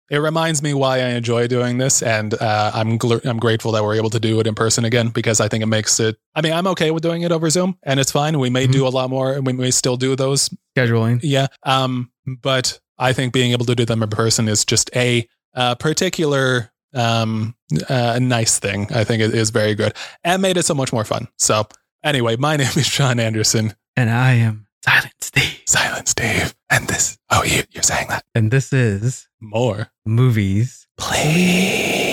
[0.09, 3.83] it reminds me why I enjoy doing this, and uh, I'm gl- I'm grateful that
[3.83, 6.17] we're able to do it in person again because I think it makes it.
[6.35, 8.39] I mean, I'm okay with doing it over Zoom, and it's fine.
[8.39, 8.73] We may Mhm.
[8.73, 10.49] do a lot more, and we may still do those
[10.79, 11.19] Scheduling.
[11.25, 11.49] yeah.
[11.65, 15.75] Um, but I think being able to do them in person is just a, uh
[15.75, 17.55] particular um,
[17.89, 18.89] uh, nice thing.
[18.93, 21.29] I think it is very good and made it so much more fun.
[21.37, 21.67] So
[22.03, 23.75] anyway, my name is Sean Anderson.
[23.97, 25.63] And I am Silent Steve.
[25.67, 26.55] Silence Dave.
[26.71, 29.91] And this, oh, you, you're saying that And this is more.
[30.05, 30.87] Movies.
[30.97, 32.06] Please.